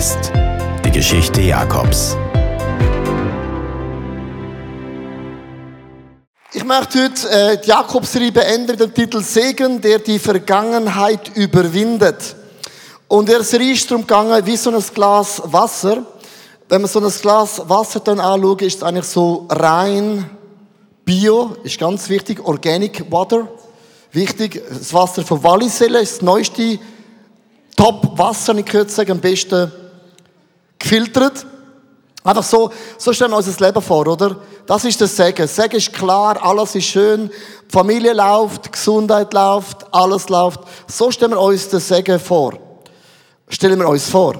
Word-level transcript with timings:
Blessed. 0.00 0.32
Die 0.82 0.90
Geschichte 0.92 1.42
Jakobs. 1.42 2.16
Ich 6.54 6.64
möchte 6.64 7.04
heute 7.04 7.28
äh, 7.28 7.60
die 7.60 7.68
Jakobsserie 7.68 8.32
beenden 8.32 8.70
mit 8.70 8.80
dem 8.80 8.94
Titel 8.94 9.20
Segen, 9.20 9.78
der 9.82 9.98
die 9.98 10.18
Vergangenheit 10.18 11.36
überwindet. 11.36 12.34
Und 13.08 13.28
der 13.28 13.42
Serie 13.42 13.74
ist 13.74 13.90
darum 13.90 14.06
gegangen, 14.06 14.46
wie 14.46 14.56
so 14.56 14.70
ein 14.70 14.82
Glas 14.94 15.42
Wasser. 15.44 16.06
Wenn 16.66 16.80
man 16.80 16.90
so 16.90 17.00
ein 17.00 17.12
Glas 17.20 17.60
Wasser 17.68 18.00
dann 18.00 18.20
anschaut, 18.20 18.62
ist 18.62 18.76
es 18.76 18.82
eigentlich 18.82 19.04
so 19.04 19.46
rein, 19.50 20.30
bio, 21.04 21.56
ist 21.62 21.78
ganz 21.78 22.08
wichtig, 22.08 22.42
Organic 22.42 23.04
Water. 23.12 23.48
Wichtig, 24.12 24.62
das 24.66 24.94
Wasser 24.94 25.22
von 25.24 25.44
Walliselle 25.44 26.00
ist 26.00 26.14
das 26.14 26.22
neueste 26.22 26.78
Top-Wasser, 27.76 28.56
ich 28.56 28.64
könnte 28.64 28.90
sagen, 28.90 29.12
am 29.12 29.20
besten 29.20 29.70
gefiltert. 30.80 31.46
Einfach 32.22 32.42
so, 32.42 32.70
so 32.98 33.12
stellen 33.12 33.30
wir 33.30 33.36
uns 33.36 33.46
das 33.46 33.60
Leben 33.60 33.80
vor, 33.80 34.06
oder? 34.06 34.36
Das 34.66 34.84
ist 34.84 35.00
das 35.00 35.16
Segen. 35.16 35.46
Segen 35.46 35.76
ist 35.76 35.92
klar, 35.92 36.42
alles 36.42 36.74
ist 36.74 36.84
schön, 36.84 37.30
die 37.30 37.72
Familie 37.72 38.12
läuft, 38.12 38.72
Gesundheit 38.72 39.32
läuft, 39.32 39.86
alles 39.94 40.28
läuft. 40.28 40.60
So 40.86 41.10
stellen 41.10 41.30
wir 41.30 41.40
uns 41.40 41.68
das 41.68 41.88
Segen 41.88 42.18
vor. 42.18 42.58
Stellen 43.48 43.78
wir 43.78 43.88
uns 43.88 44.10
vor. 44.10 44.34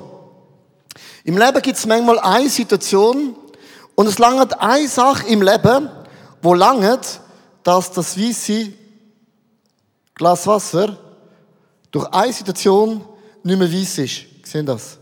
Im 1.24 1.38
Leben 1.38 1.62
gibt 1.62 1.78
es 1.78 1.86
manchmal 1.86 2.18
eine 2.18 2.50
Situation 2.50 3.34
und 3.94 4.06
es 4.06 4.18
langt 4.18 4.60
eine 4.60 4.88
Sache 4.88 5.26
im 5.26 5.42
Leben, 5.42 5.88
wo 6.42 6.54
langt, 6.54 7.20
dass 7.62 7.92
das 7.92 8.18
weiße 8.18 8.72
Glas 10.14 10.46
Wasser 10.46 10.96
durch 11.90 12.06
eine 12.12 12.32
Situation 12.32 13.04
nicht 13.42 13.58
mehr 13.58 13.72
weiss 13.72 13.98
ist. 13.98 14.26
Sehen 14.44 14.66
das? 14.66 14.99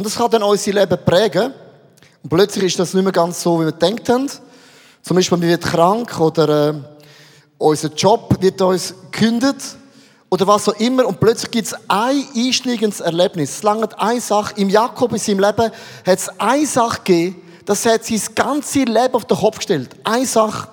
Und 0.00 0.06
das 0.06 0.16
kann 0.16 0.30
dann 0.30 0.42
unser 0.42 0.72
Leben 0.72 0.98
prägen. 1.04 1.52
Und 2.22 2.30
plötzlich 2.30 2.64
ist 2.64 2.78
das 2.78 2.94
nicht 2.94 3.02
mehr 3.02 3.12
ganz 3.12 3.42
so, 3.42 3.60
wie 3.60 3.66
wir 3.66 3.72
gedacht 3.72 4.08
haben. 4.08 4.30
Zum 5.02 5.14
Beispiel, 5.14 5.38
wir 5.42 5.48
werden 5.48 5.60
krank 5.60 6.18
oder 6.18 6.70
äh, 6.70 6.74
unser 7.58 7.92
Job 7.92 8.34
wird 8.40 8.62
uns 8.62 8.94
gekündigt 9.12 9.76
oder 10.30 10.46
was 10.46 10.70
auch 10.70 10.80
immer. 10.80 11.04
Und 11.04 11.20
plötzlich 11.20 11.50
gibt 11.50 11.66
es 11.66 11.74
ein 11.86 12.26
einschlägendes 12.34 13.00
Erlebnis. 13.00 13.56
Es 13.56 13.62
langt 13.62 14.00
eine 14.00 14.22
Sache. 14.22 14.54
Im 14.56 14.70
Jakob 14.70 15.12
in 15.12 15.18
seinem 15.18 15.40
Leben 15.40 15.70
hat 16.06 16.18
es 16.18 16.30
eine 16.40 16.66
Sache 16.66 17.02
gegeben, 17.04 17.42
das 17.66 17.84
hat 17.84 18.02
sein 18.06 18.22
ganzes 18.34 18.76
Leben 18.76 19.12
auf 19.12 19.26
den 19.26 19.36
Kopf 19.36 19.58
gestellt. 19.58 19.90
Eine 20.02 20.24
Sache. 20.24 20.66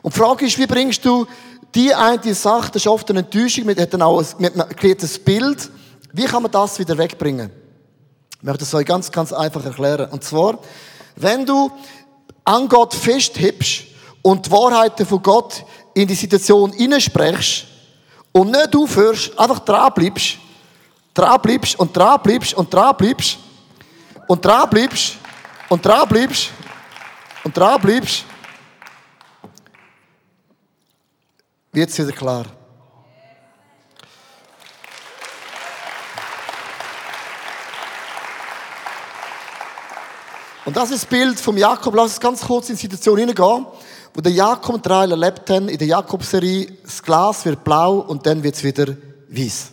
Und 0.00 0.14
die 0.14 0.18
Frage 0.18 0.46
ist, 0.46 0.56
wie 0.56 0.66
bringst 0.66 1.04
du 1.04 1.26
die 1.74 1.94
eine 1.94 2.34
Sache, 2.34 2.68
das 2.72 2.80
ist 2.80 2.86
oft 2.86 3.10
eine 3.10 3.18
Enttäuschung, 3.18 3.66
man 3.66 3.76
hat 3.76 3.92
dann 3.92 4.00
auch 4.00 4.20
ein, 4.20 4.50
man 4.56 4.70
kriegt 4.70 5.02
ein 5.02 5.10
Bild. 5.22 5.70
Wie 6.14 6.24
kann 6.24 6.42
man 6.42 6.50
das 6.50 6.78
wieder 6.78 6.96
wegbringen? 6.96 7.63
Ich 8.44 8.46
möchte 8.46 8.64
es 8.64 8.74
euch 8.74 8.84
ganz, 8.84 9.10
ganz 9.10 9.32
einfach 9.32 9.64
erklären. 9.64 10.10
Und 10.10 10.22
zwar, 10.22 10.58
wenn 11.16 11.46
du 11.46 11.72
an 12.44 12.68
Gott 12.68 12.92
festhebst 12.92 13.84
und 14.20 14.44
die 14.44 14.50
Wahrheiten 14.50 15.06
von 15.06 15.22
Gott 15.22 15.64
in 15.94 16.06
die 16.06 16.14
Situation 16.14 16.70
hineinsprichst 16.74 17.64
und 18.32 18.50
nicht 18.50 18.76
aufhörst, 18.76 19.38
einfach 19.38 19.60
dran 19.60 19.90
bleibst, 19.94 20.36
dran 21.14 21.40
bleibst 21.40 21.78
und 21.78 21.96
dran 21.96 22.20
bleibst 22.22 22.52
und 22.52 22.74
dran 22.74 22.94
bleibst 22.98 23.38
und 24.28 24.44
dran 24.44 24.68
bleibst 24.68 25.16
und 25.70 25.86
dran 25.86 26.06
bleibst 26.06 26.50
und 27.44 27.56
dran 27.56 27.80
bleibst, 27.80 28.24
wird 31.72 31.88
es 31.88 31.98
wieder 31.98 32.12
klar. 32.12 32.44
Und 40.64 40.76
das 40.76 40.90
ist 40.90 41.02
das 41.02 41.06
Bild 41.06 41.38
vom 41.38 41.58
Jakob. 41.58 41.94
Lass 41.94 42.12
uns 42.12 42.20
ganz 42.20 42.40
kurz 42.40 42.70
in 42.70 42.76
die 42.76 42.80
Situation 42.80 43.18
hineingehen, 43.18 43.66
wo 44.14 44.20
der 44.20 44.32
Jakob 44.32 44.76
und 44.76 44.88
Rahel 44.88 45.10
erlebt 45.10 45.50
haben. 45.50 45.68
In 45.68 45.76
der 45.76 45.86
Jakob-Serie, 45.86 46.72
das 46.82 47.02
Glas 47.02 47.44
wird 47.44 47.64
blau 47.64 47.98
und 47.98 48.24
dann 48.26 48.42
wird 48.42 48.54
es 48.54 48.64
wieder 48.64 48.96
weiß. 49.28 49.70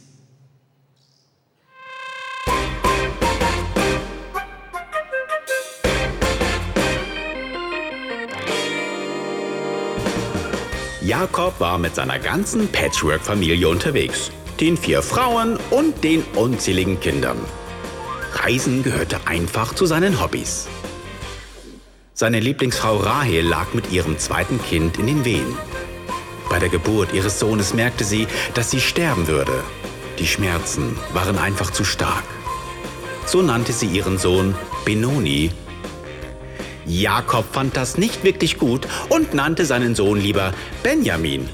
Jakob 11.04 11.60
war 11.60 11.78
mit 11.78 11.96
seiner 11.96 12.20
ganzen 12.20 12.68
Patchwork-Familie 12.72 13.68
unterwegs. 13.68 14.30
Den 14.60 14.78
vier 14.78 15.02
Frauen 15.02 15.58
und 15.70 16.04
den 16.04 16.24
unzähligen 16.36 17.00
Kindern. 17.00 17.38
Reisen 18.44 18.82
gehörte 18.82 19.28
einfach 19.28 19.76
zu 19.76 19.86
seinen 19.86 20.20
Hobbys. 20.20 20.68
Seine 22.16 22.40
Lieblingsfrau 22.40 22.98
Rahel 22.98 23.46
lag 23.46 23.74
mit 23.74 23.92
ihrem 23.92 24.18
zweiten 24.18 24.60
Kind 24.64 24.98
in 24.98 25.06
den 25.06 25.26
Wehen. 25.26 25.56
Bei 26.50 26.58
der 26.58 26.70
Geburt 26.70 27.14
ihres 27.14 27.40
Sohnes 27.40 27.76
merkte 27.76 28.04
sie, 28.04 28.28
dass 28.56 28.72
sie 28.72 28.82
sterben 28.82 29.28
würde. 29.28 29.64
Die 30.18 30.26
Schmerzen 30.26 30.98
waren 31.14 31.38
einfach 31.38 31.70
zu 31.70 31.84
stark. 31.84 32.24
So 33.28 33.44
nannte 33.44 33.74
sie 33.74 33.86
ihren 33.86 34.18
Sohn 34.18 34.56
Benoni. 34.86 35.52
Jakob 36.88 37.46
fand 37.54 37.78
das 37.78 37.98
nicht 37.98 38.24
wirklich 38.24 38.58
gut 38.58 38.88
und 39.10 39.36
nannte 39.36 39.66
seinen 39.66 39.94
Sohn 39.94 40.20
lieber 40.20 40.52
Benjamin. 40.82 41.48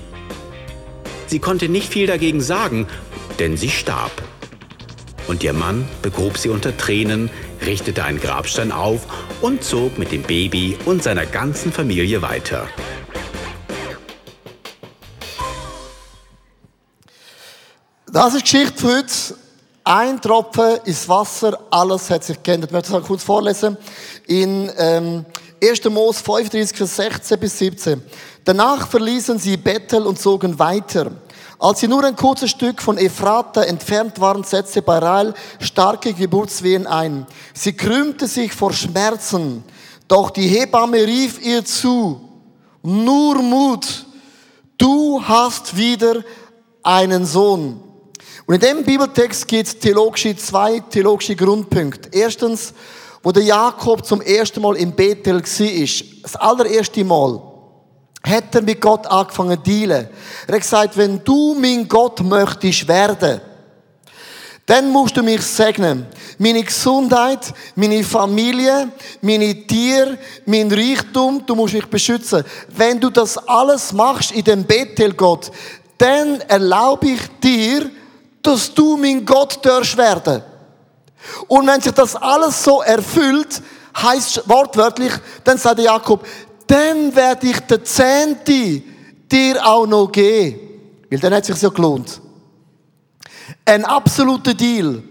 Sie 1.28 1.40
konnte 1.40 1.68
nicht 1.68 1.92
viel 1.92 2.08
dagegen 2.08 2.40
sagen, 2.40 2.88
denn 3.40 3.58
sie 3.58 3.69
starb. 3.69 4.12
Und 5.28 5.44
ihr 5.44 5.54
Mann 5.54 5.88
begrub 6.02 6.38
sie 6.38 6.50
unter 6.50 6.76
Tränen, 6.76 7.30
richtete 7.66 8.04
einen 8.04 8.20
Grabstein 8.20 8.72
auf 8.72 9.08
und 9.42 9.64
zog 9.64 9.98
mit 9.98 10.12
dem 10.12 10.24
Baby 10.24 10.78
und 10.86 11.04
seiner 11.04 11.26
ganzen 11.26 11.72
Familie 11.72 12.22
weiter. 12.22 12.68
Das 18.10 18.34
ist 18.34 18.52
die 18.52 18.52
Geschichte 18.52 18.80
für 18.80 18.98
heute. 18.98 19.14
Ein 19.84 20.20
Tropfen 20.22 20.80
ins 20.84 21.08
Wasser, 21.08 21.58
alles 21.72 22.10
hat 22.10 22.22
sich 22.24 22.44
geändert. 22.44 22.72
Ich 22.72 22.74
möchte 22.74 22.92
das 22.92 23.04
kurz 23.04 23.24
vorlesen. 23.24 23.78
In 24.26 24.70
ähm, 24.78 25.26
1. 25.64 25.86
Mose 25.86 26.22
35, 26.24 26.78
Vers 26.78 26.96
16 26.98 27.40
bis 27.40 27.58
17. 27.58 28.02
Danach 28.44 28.88
verließen 28.88 29.40
sie 29.40 29.56
Bethel 29.56 30.04
und 30.04 30.20
zogen 30.20 30.60
weiter. 30.60 31.12
Als 31.59 31.79
sie 31.79 31.88
nur 31.88 32.03
ein 32.03 32.16
kurzes 32.16 32.51
Stück 32.51 32.81
von 32.81 32.97
Ephrata 32.97 33.63
entfernt 33.63 34.19
waren, 34.19 34.44
setzte 34.44 34.84
bei 34.84 35.34
starke 35.59 36.13
Geburtswehen 36.13 36.85
ein. 36.85 37.25
Sie 37.53 37.73
krümmte 37.73 38.28
sich 38.28 38.53
vor 38.53 38.73
Schmerzen, 38.73 39.63
doch 40.07 40.29
die 40.29 40.47
Hebamme 40.47 41.00
rief 41.06 41.44
ihr 41.44 41.66
zu, 41.66 42.22
nur 42.84 43.41
Mut, 43.41 44.06
du 44.78 45.22
hast 45.23 45.75
wieder 45.75 46.23
einen 46.84 47.25
Sohn. 47.25 47.81
Und 48.45 48.53
in 48.53 48.62
dem 48.62 48.84
Bibeltext 48.84 49.47
gibt 49.47 49.68
es 49.68 49.79
theologische, 49.79 50.38
zwei 50.38 50.79
theologische 50.79 51.35
Grundpunkte. 51.35 52.09
Erstens, 52.13 52.74
wo 53.24 53.31
der 53.31 53.44
Jakob 53.44 54.06
zum 54.06 54.22
ersten 54.22 54.62
Mal 54.62 54.78
in 54.78 54.94
Bethel 54.94 55.41
war, 55.41 56.22
das 56.22 56.35
allererste 56.35 57.03
Mal, 57.03 57.41
hat 58.28 58.56
er 58.56 58.62
mit 58.62 58.82
Gott 58.82 59.08
angefangen 59.08 59.58
zu 59.58 59.64
dealen. 59.64 60.08
Er 60.48 60.56
hat 60.56 60.62
gesagt, 60.62 60.98
wenn 60.98 61.24
du 61.24 61.56
mein 61.60 61.88
Gott 61.88 62.22
möchtest 62.22 62.88
werden, 62.88 63.42
dann 64.68 64.92
musst 64.92 65.16
du 65.16 65.24
mich 65.24 65.42
segnen. 65.42 66.06
Meine 66.38 66.62
Gesundheit, 66.62 67.54
meine 67.75 68.04
Familie, 68.04 68.90
meine 69.22 69.66
Tiere, 69.66 70.18
mein 70.46 70.69
Reichtum, 70.69 71.42
du 71.46 71.56
musst 71.56 71.74
mich 71.74 71.86
beschützen. 71.86 72.44
Wenn 72.75 73.00
du 73.00 73.10
das 73.10 73.38
alles 73.48 73.94
machst 73.94 74.31
in 74.31 74.44
dem 74.44 74.66
Bethel 74.66 75.13
Gott, 75.13 75.50
dann 75.98 76.42
erlaube 76.42 77.07
ich 77.07 77.22
dir, 77.42 77.90
dass 78.42 78.74
du 78.74 78.98
mein 78.98 79.25
Gott 79.25 79.66
darfst 79.66 79.98
werden. 79.98 80.44
Und 81.48 81.66
wenn 81.68 81.81
sich 81.81 81.94
das 81.94 82.16
alles 82.16 82.62
so 82.62 82.81
erfüllt, 82.81 83.62
heißt 84.01 84.48
wortwörtlich, 84.48 85.13
dann 85.44 85.57
sagt 85.57 85.80
Jakob, 85.80 86.25
dann 86.68 87.16
werde 87.16 87.48
ich 87.48 87.60
den 87.62 87.84
Zehnte 87.86 88.81
dir 89.31 89.66
auch 89.66 89.88
noch 89.88 90.12
geben. 90.12 90.60
Weil 91.10 91.19
dann 91.19 91.34
hat 91.34 91.44
es 91.44 91.48
sich 91.48 91.62
ja 91.62 91.69
gelohnt. 91.69 92.22
Ein 93.66 93.86
absoluter 93.86 94.54
Deal. 94.54 95.02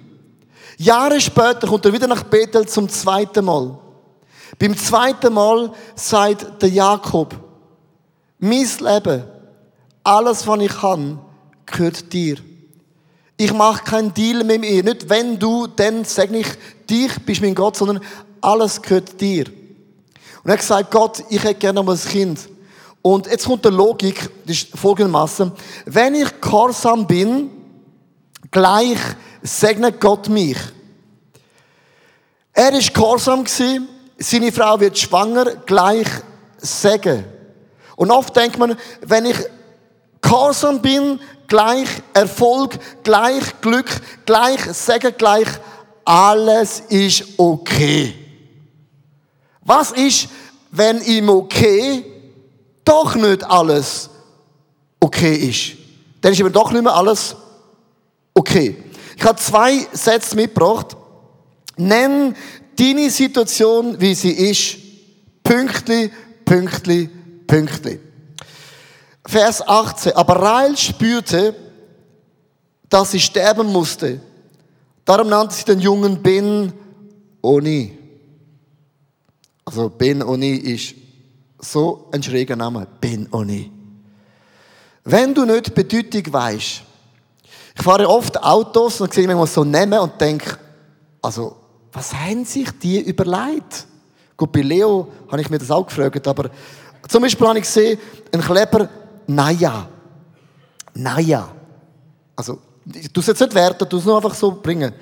Jahre 0.78 1.20
später 1.20 1.66
kommt 1.66 1.84
er 1.86 1.92
wieder 1.92 2.06
nach 2.06 2.22
Bethel 2.24 2.66
zum 2.68 2.88
zweiten 2.88 3.44
Mal. 3.44 3.78
Beim 4.58 4.76
zweiten 4.76 5.32
Mal 5.32 5.72
sagt 5.94 6.62
der 6.62 6.68
Jakob, 6.68 7.34
mein 8.38 8.68
Leben, 8.80 9.24
alles, 10.04 10.46
was 10.46 10.60
ich 10.60 10.72
kann, 10.72 11.18
gehört 11.64 12.12
dir. 12.12 12.36
Ich 13.38 13.52
mache 13.52 13.84
keinen 13.84 14.14
Deal 14.14 14.44
mit 14.44 14.60
mir. 14.60 14.82
Nicht 14.82 15.08
wenn 15.08 15.38
du, 15.38 15.66
dann 15.66 16.04
segne 16.04 16.38
ich 16.38 16.48
dich, 16.88 17.12
bist 17.24 17.42
mein 17.42 17.54
Gott, 17.54 17.76
sondern 17.76 18.00
alles 18.40 18.80
gehört 18.80 19.20
dir. 19.20 19.46
Und 20.46 20.50
er 20.50 20.52
hat 20.52 20.60
gesagt, 20.60 20.90
Gott, 20.92 21.24
ich 21.28 21.42
hätte 21.42 21.56
gerne 21.56 21.82
mal 21.82 21.96
ein 21.96 22.08
Kind. 22.08 22.38
Und 23.02 23.26
jetzt 23.26 23.46
kommt 23.46 23.64
die 23.64 23.68
Logik, 23.68 24.30
das 24.46 24.58
ist 24.58 24.78
folgendermaßen. 24.78 25.50
Wenn 25.86 26.14
ich 26.14 26.40
gehorsam 26.40 27.04
bin, 27.04 27.50
gleich 28.52 29.00
segnet 29.42 30.00
Gott 30.00 30.28
mich. 30.28 30.56
Er 32.52 32.72
ist 32.74 32.94
gehorsam 32.94 33.42
gewesen, 33.42 33.88
seine 34.18 34.52
Frau 34.52 34.78
wird 34.78 34.96
schwanger, 34.96 35.46
gleich 35.66 36.06
Segen. 36.58 37.24
Und 37.96 38.12
oft 38.12 38.36
denkt 38.36 38.56
man, 38.56 38.76
wenn 39.00 39.26
ich 39.26 39.38
gehorsam 40.20 40.80
bin, 40.80 41.18
gleich 41.48 41.88
Erfolg, 42.14 42.78
gleich 43.02 43.60
Glück, 43.62 43.90
gleich 44.24 44.60
Segen, 44.66 45.12
gleich 45.18 45.48
alles 46.04 46.84
ist 46.88 47.24
okay. 47.36 48.25
Was 49.66 49.90
ist, 49.90 50.28
wenn 50.70 50.98
im 50.98 51.28
Okay 51.28 52.04
doch 52.84 53.16
nicht 53.16 53.44
alles 53.44 54.08
okay 55.00 55.34
ist? 55.34 55.76
Dann 56.20 56.32
ist 56.32 56.40
eben 56.40 56.52
doch 56.52 56.70
nicht 56.70 56.82
mehr 56.82 56.94
alles 56.94 57.34
okay. 58.32 58.76
Ich 59.16 59.24
habe 59.24 59.38
zwei 59.38 59.86
Sätze 59.92 60.36
mitgebracht. 60.36 60.96
Nenn 61.76 62.36
deine 62.78 63.10
Situation, 63.10 64.00
wie 64.00 64.14
sie 64.14 64.30
ist. 64.30 64.76
Pünktli, 65.42 66.10
pünktli, 66.44 67.10
pünktli. 67.46 68.00
Vers 69.26 69.66
18. 69.66 70.12
Aber 70.14 70.36
Rael 70.36 70.76
spürte, 70.76 71.54
dass 72.88 73.10
sie 73.10 73.20
sterben 73.20 73.66
musste. 73.72 74.20
Darum 75.04 75.28
nannte 75.28 75.54
sie 75.54 75.64
den 75.64 75.80
Jungen 75.80 76.22
Ben 76.22 76.72
Oni. 77.42 78.05
Also 79.66 79.90
Ben 79.90 80.22
Oni 80.22 80.52
ist 80.52 80.94
so 81.58 82.08
ein 82.12 82.22
schräger 82.22 82.54
Name. 82.54 82.86
Ben 83.00 83.28
Oni. 83.32 83.70
Wenn 85.04 85.34
du 85.34 85.44
nicht 85.44 85.66
die 85.66 85.70
Bedeutung 85.70 86.32
weißt, 86.32 86.82
ich 87.78 87.82
fahre 87.82 88.08
oft 88.08 88.42
Autos 88.42 89.00
und 89.00 89.12
sehe 89.12 89.26
manchmal 89.26 89.46
so 89.48 89.64
nehmen 89.64 89.98
und 89.98 90.20
denke, 90.20 90.56
also, 91.20 91.56
was 91.92 92.14
haben 92.14 92.44
sich 92.44 92.70
die 92.78 93.00
überlegt? 93.00 93.86
Gut, 94.36 94.52
bei 94.52 94.62
Leo 94.62 95.08
habe 95.28 95.40
ich 95.40 95.50
mir 95.50 95.58
das 95.58 95.70
auch 95.70 95.86
gefragt, 95.86 96.26
aber 96.28 96.48
zum 97.08 97.22
Beispiel 97.22 97.46
habe 97.46 97.58
ich 97.58 97.64
gesehen, 97.64 97.98
ein 98.32 98.40
Kleber, 98.40 98.88
Naja. 99.26 99.88
Naja. 100.94 101.48
Also, 102.36 102.60
du 102.84 103.20
es 103.20 103.26
jetzt 103.26 103.40
nicht 103.40 103.54
werten, 103.54 103.88
du 103.88 103.98
es 103.98 104.04
nur 104.04 104.16
einfach 104.16 104.34
so 104.34 104.52
bringen. 104.52 104.92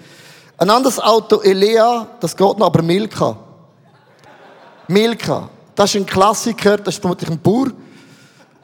Ein 0.57 0.71
anderes 0.71 0.99
Auto, 0.99 1.43
Elea, 1.43 2.07
das 2.21 2.35
geht 2.35 2.59
noch, 2.59 2.67
aber 2.67 2.83
Milka. 2.83 3.44
Milka. 4.89 5.49
Das 5.75 5.91
ist 5.91 6.01
ein 6.01 6.07
Klassiker, 6.07 6.77
das 6.77 6.95
ist 6.95 7.01
vermutlich 7.01 7.31
ein 7.31 7.41
Bauer, 7.41 7.71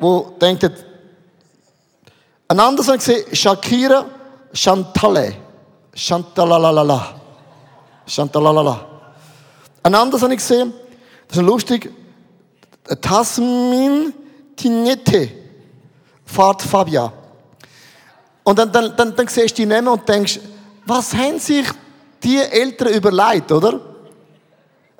der 0.00 0.54
denkt, 0.54 0.84
ein 2.48 2.58
anderes 2.58 2.88
habe 2.88 2.98
ich 2.98 3.04
gesehen, 3.04 3.34
Shakira 3.34 4.06
Chantale. 4.52 5.36
Chantalalala. 5.94 7.14
Chantalalala. 8.06 8.86
Ein 9.82 9.94
anderes 9.94 10.22
habe 10.22 10.34
ich 10.34 10.40
gesehen, 10.40 10.72
das 11.28 11.38
ist 11.38 11.44
lustig, 11.44 11.92
Tasmin 13.00 14.12
Tinete. 14.56 15.30
Fahrt 16.24 16.62
Fabia. 16.62 17.12
Und 18.42 18.58
dann, 18.58 18.72
dann, 18.72 18.96
dann, 18.96 19.14
dann 19.14 19.28
siehst 19.28 19.56
du 19.58 19.62
die 19.62 19.66
Namen 19.66 19.88
und 19.88 20.08
denkst, 20.08 20.40
was 20.86 21.14
haben 21.14 21.38
sich 21.38 21.66
die 22.22 22.38
Eltern 22.38 22.88
überlegt, 22.88 23.52
oder? 23.52 23.89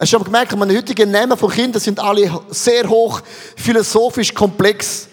Hast 0.01 0.15
du 0.15 0.17
schon 0.17 0.25
gemerkt, 0.25 0.57
meine 0.57 0.75
heutigen 0.75 1.11
Namen 1.11 1.37
von 1.37 1.51
Kindern 1.51 1.79
sind 1.79 2.01
alle 2.01 2.41
sehr 2.49 2.89
hoch 2.89 3.21
philosophisch 3.55 4.33
komplex. 4.33 5.07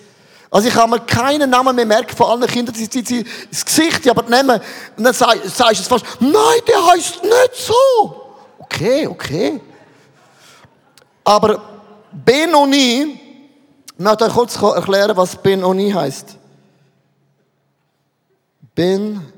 Also 0.50 0.70
ich 0.70 0.74
kann 0.74 0.90
mir 0.90 1.02
keinen 1.02 1.50
Namen 1.50 1.76
mehr 1.76 1.86
merken 1.86 2.16
von 2.16 2.28
allen 2.28 2.48
Kindern, 2.50 2.74
die, 2.74 2.88
die, 2.88 3.04
die 3.04 3.26
das 3.52 3.66
Gesicht, 3.66 4.08
aber 4.08 4.24
die 4.24 4.32
Namen, 4.32 4.62
und 4.96 5.04
dann 5.04 5.14
sagst 5.14 5.60
du 5.60 5.64
es 5.74 5.88
fast, 5.88 6.06
nein, 6.22 6.62
der 6.66 6.88
heißt 6.88 7.22
nicht 7.22 7.56
so. 7.56 8.34
Okay, 8.60 9.08
okay. 9.08 9.60
Aber 11.26 11.62
Benoni, 12.14 13.20
ich 13.90 14.00
möchte 14.00 14.24
euch 14.24 14.34
kurz 14.34 14.56
erklären, 14.56 15.18
was 15.18 15.36
Benoni 15.36 15.92
heißt. 15.92 16.38
Ben 18.74 19.34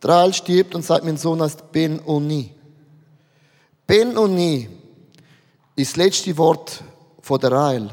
Draal 0.00 0.32
stirbt 0.32 0.74
und 0.74 0.84
sagt, 0.84 1.04
mein 1.04 1.16
Sohn 1.16 1.42
heißt 1.42 1.72
Ben 1.72 2.00
Oni. 2.04 2.54
Ben 3.86 4.16
Oni 4.16 4.68
ist 5.74 5.92
das 5.92 5.96
letzte 5.96 6.36
Wort 6.36 6.82
von 7.20 7.40
der 7.40 7.52
Rael. 7.52 7.90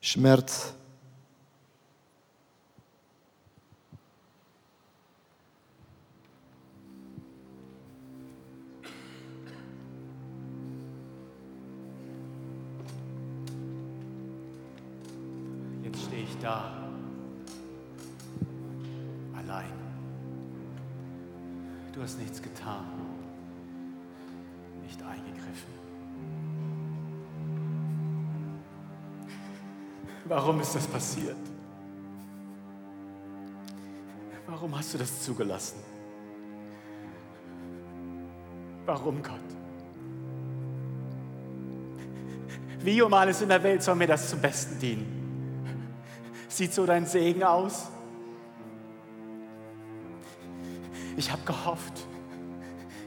Schmerz. 0.00 0.74
Allein. 19.52 19.72
Du 21.92 22.02
hast 22.02 22.18
nichts 22.18 22.40
getan. 22.40 22.86
Nicht 24.82 25.02
eingegriffen. 25.02 25.72
Warum 30.24 30.60
ist 30.60 30.74
das 30.74 30.86
passiert? 30.86 31.36
Warum 34.46 34.76
hast 34.76 34.94
du 34.94 34.98
das 34.98 35.22
zugelassen? 35.22 35.80
Warum, 38.86 39.22
Gott? 39.22 39.38
Wie 42.80 43.02
um 43.02 43.12
alles 43.12 43.42
in 43.42 43.50
der 43.50 43.62
Welt 43.62 43.82
soll 43.82 43.96
mir 43.96 44.06
das 44.06 44.30
zum 44.30 44.40
Besten 44.40 44.78
dienen? 44.78 45.64
Sieht 46.48 46.72
so 46.72 46.86
dein 46.86 47.06
Segen 47.06 47.42
aus? 47.42 47.91
Ich 51.22 51.30
habe 51.30 51.42
gehofft, 51.44 52.04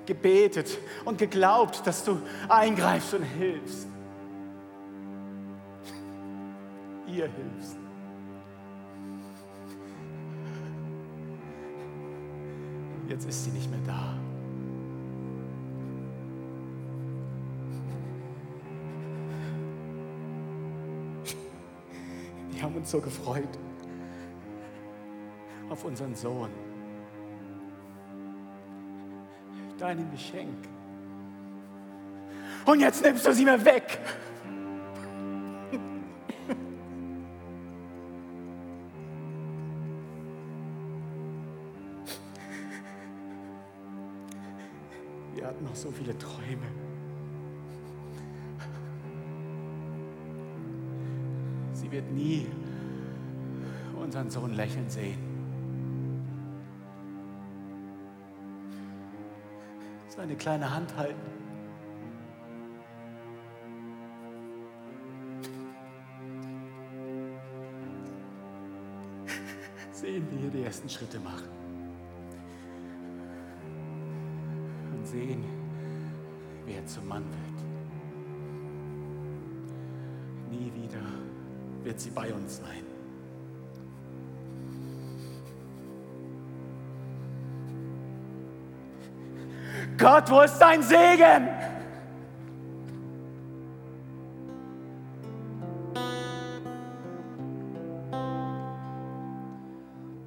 gebetet 0.06 0.78
und 1.04 1.18
geglaubt, 1.18 1.86
dass 1.86 2.06
du 2.06 2.22
eingreifst 2.48 3.14
und 3.14 3.24
hilfst. 3.24 3.90
Ihr 7.08 7.28
hilfst. 7.28 7.76
Jetzt 13.10 13.28
ist 13.28 13.44
sie 13.44 13.52
nicht 13.52 13.70
mehr 13.70 13.82
da. 13.86 14.18
Wir 22.52 22.62
haben 22.62 22.76
uns 22.76 22.90
so 22.90 23.02
gefreut 23.02 23.60
auf 25.70 25.84
unseren 25.84 26.16
Sohn. 26.16 26.75
Deinem 29.86 30.10
Geschenk. 30.10 30.68
Und 32.66 32.80
jetzt 32.80 33.04
nimmst 33.04 33.24
du 33.24 33.32
sie 33.32 33.46
mir 33.46 33.64
weg. 33.64 34.00
Wir 45.36 45.46
hatten 45.46 45.64
noch 45.64 45.76
so 45.76 45.92
viele 45.92 46.18
Träume. 46.18 46.66
Sie 51.74 51.92
wird 51.92 52.12
nie 52.12 52.48
unseren 54.02 54.32
Sohn 54.32 54.56
lächeln 54.56 54.90
sehen. 54.90 55.35
Seine 60.26 60.38
kleine 60.38 60.74
Hand 60.74 60.98
halten. 60.98 61.22
Sehen, 69.92 70.26
wie 70.32 70.46
er 70.46 70.50
die 70.50 70.64
ersten 70.64 70.90
Schritte 70.90 71.20
macht. 71.20 71.48
Und 74.96 75.06
sehen, 75.06 75.46
wie 76.66 76.74
er 76.74 76.86
zum 76.88 77.08
Mann 77.08 77.26
wird. 77.30 77.64
Nie 80.50 80.74
wieder 80.74 81.06
wird 81.84 82.00
sie 82.00 82.10
bei 82.10 82.34
uns 82.34 82.58
sein. 82.58 82.95
Gott, 90.06 90.30
wo 90.30 90.42
ist 90.42 90.60
dein 90.60 90.84
Segen? 90.84 91.50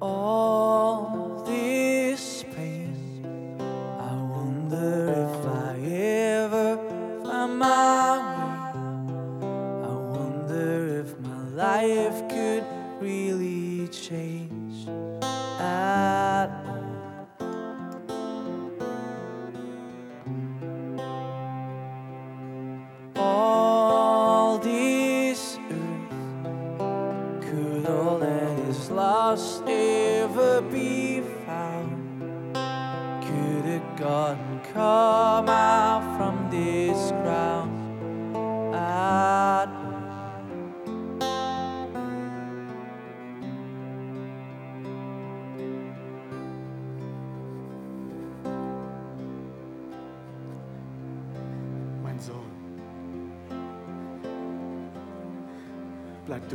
All 0.01 0.78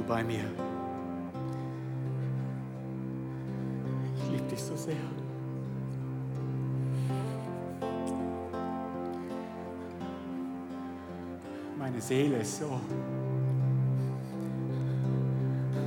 bei 0.07 0.23
mir. 0.23 0.45
Ich 4.17 4.31
liebe 4.31 4.49
dich 4.49 4.63
so 4.63 4.77
sehr. 4.77 4.97
Meine 11.79 12.01
Seele 12.01 12.39
ist 12.39 12.59
so, 12.59 12.81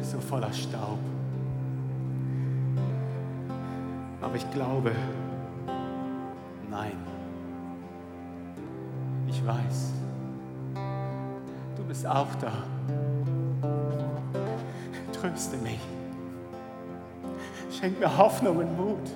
so 0.01 0.19
voller 0.19 0.53
Staub. 0.53 0.99
Aber 4.21 4.35
ich 4.35 4.49
glaube, 4.51 4.91
nein, 6.69 6.97
ich 9.27 9.45
weiß, 9.45 9.93
du 11.75 11.83
bist 11.83 12.05
auch 12.05 12.33
da 12.35 12.76
tröste 15.27 15.57
mich. 15.57 15.79
Schenk 17.71 17.99
mir 17.99 18.17
Hoffnung 18.17 18.57
und 18.57 18.77
Mut, 18.77 19.09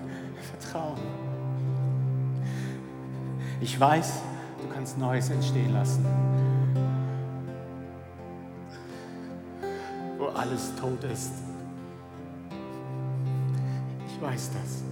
Vertrauen. 0.59 0.99
Ich 3.59 3.79
weiß, 3.79 4.21
du 4.61 4.73
kannst 4.73 4.97
Neues 4.97 5.29
entstehen 5.29 5.73
lassen, 5.73 6.05
wo 10.17 10.25
alles 10.27 10.73
tot 10.75 11.03
ist. 11.11 11.33
Ich 14.07 14.21
weiß 14.21 14.51
das. 14.51 14.83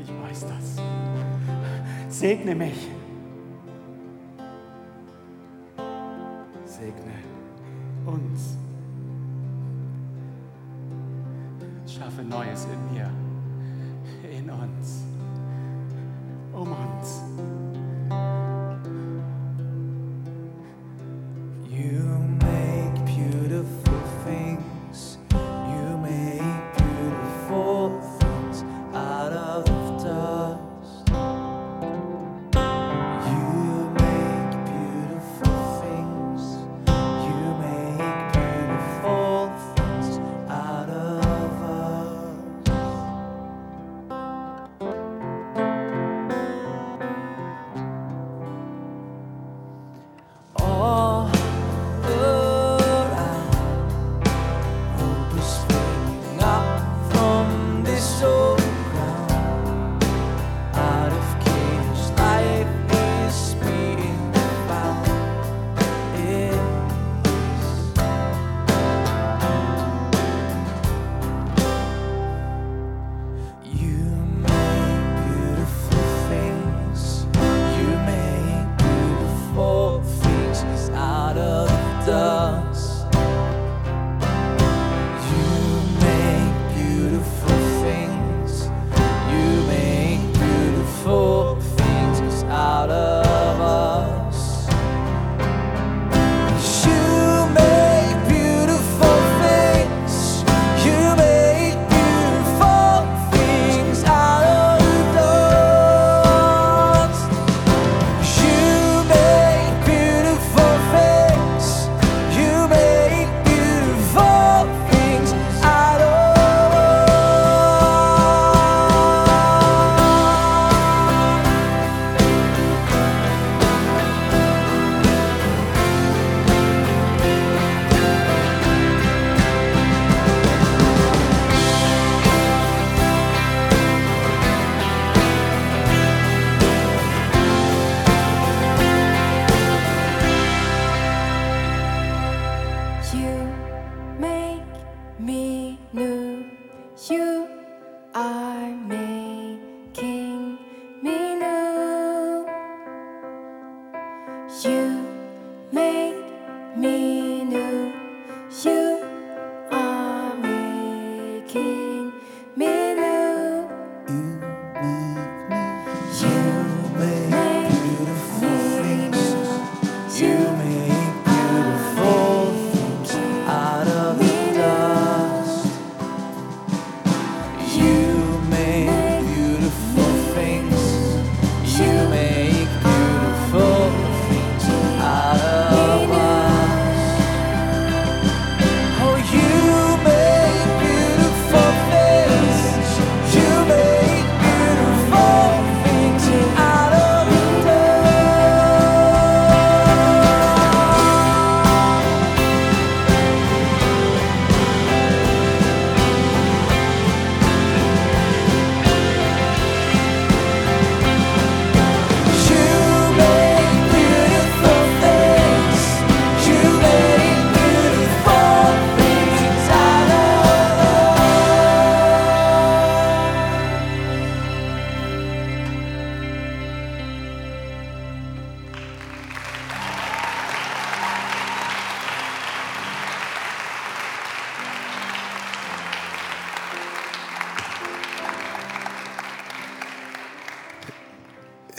Ich 0.00 0.08
weiß 0.08 0.46
das. 0.46 0.84
Segne 2.08 2.54
mich 2.54 2.88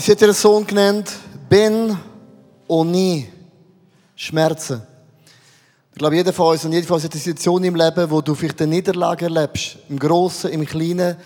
Sie 0.01 0.13
hat 0.13 0.21
ihren 0.21 0.33
Sohn 0.33 0.65
genannt 0.65 1.11
Ben 1.49 1.99
Oni. 2.69 3.27
Schmerzen. 4.15 4.81
Ich 5.91 5.97
glaube, 5.97 6.15
jeder 6.15 6.31
von 6.31 6.53
uns 6.53 6.63
und 6.63 6.71
jede 6.71 6.87
von 6.87 6.95
uns 6.95 7.03
hat 7.03 7.11
eine 7.11 7.19
Situation 7.19 7.61
im 7.65 7.75
Leben, 7.75 8.09
wo 8.09 8.21
du 8.21 8.33
vielleicht 8.33 8.61
eine 8.61 8.75
Niederlage 8.75 9.25
erlebst. 9.25 9.75
Im 9.89 9.99
Großen, 9.99 10.51
im 10.51 10.65
Kleinen. 10.65 11.17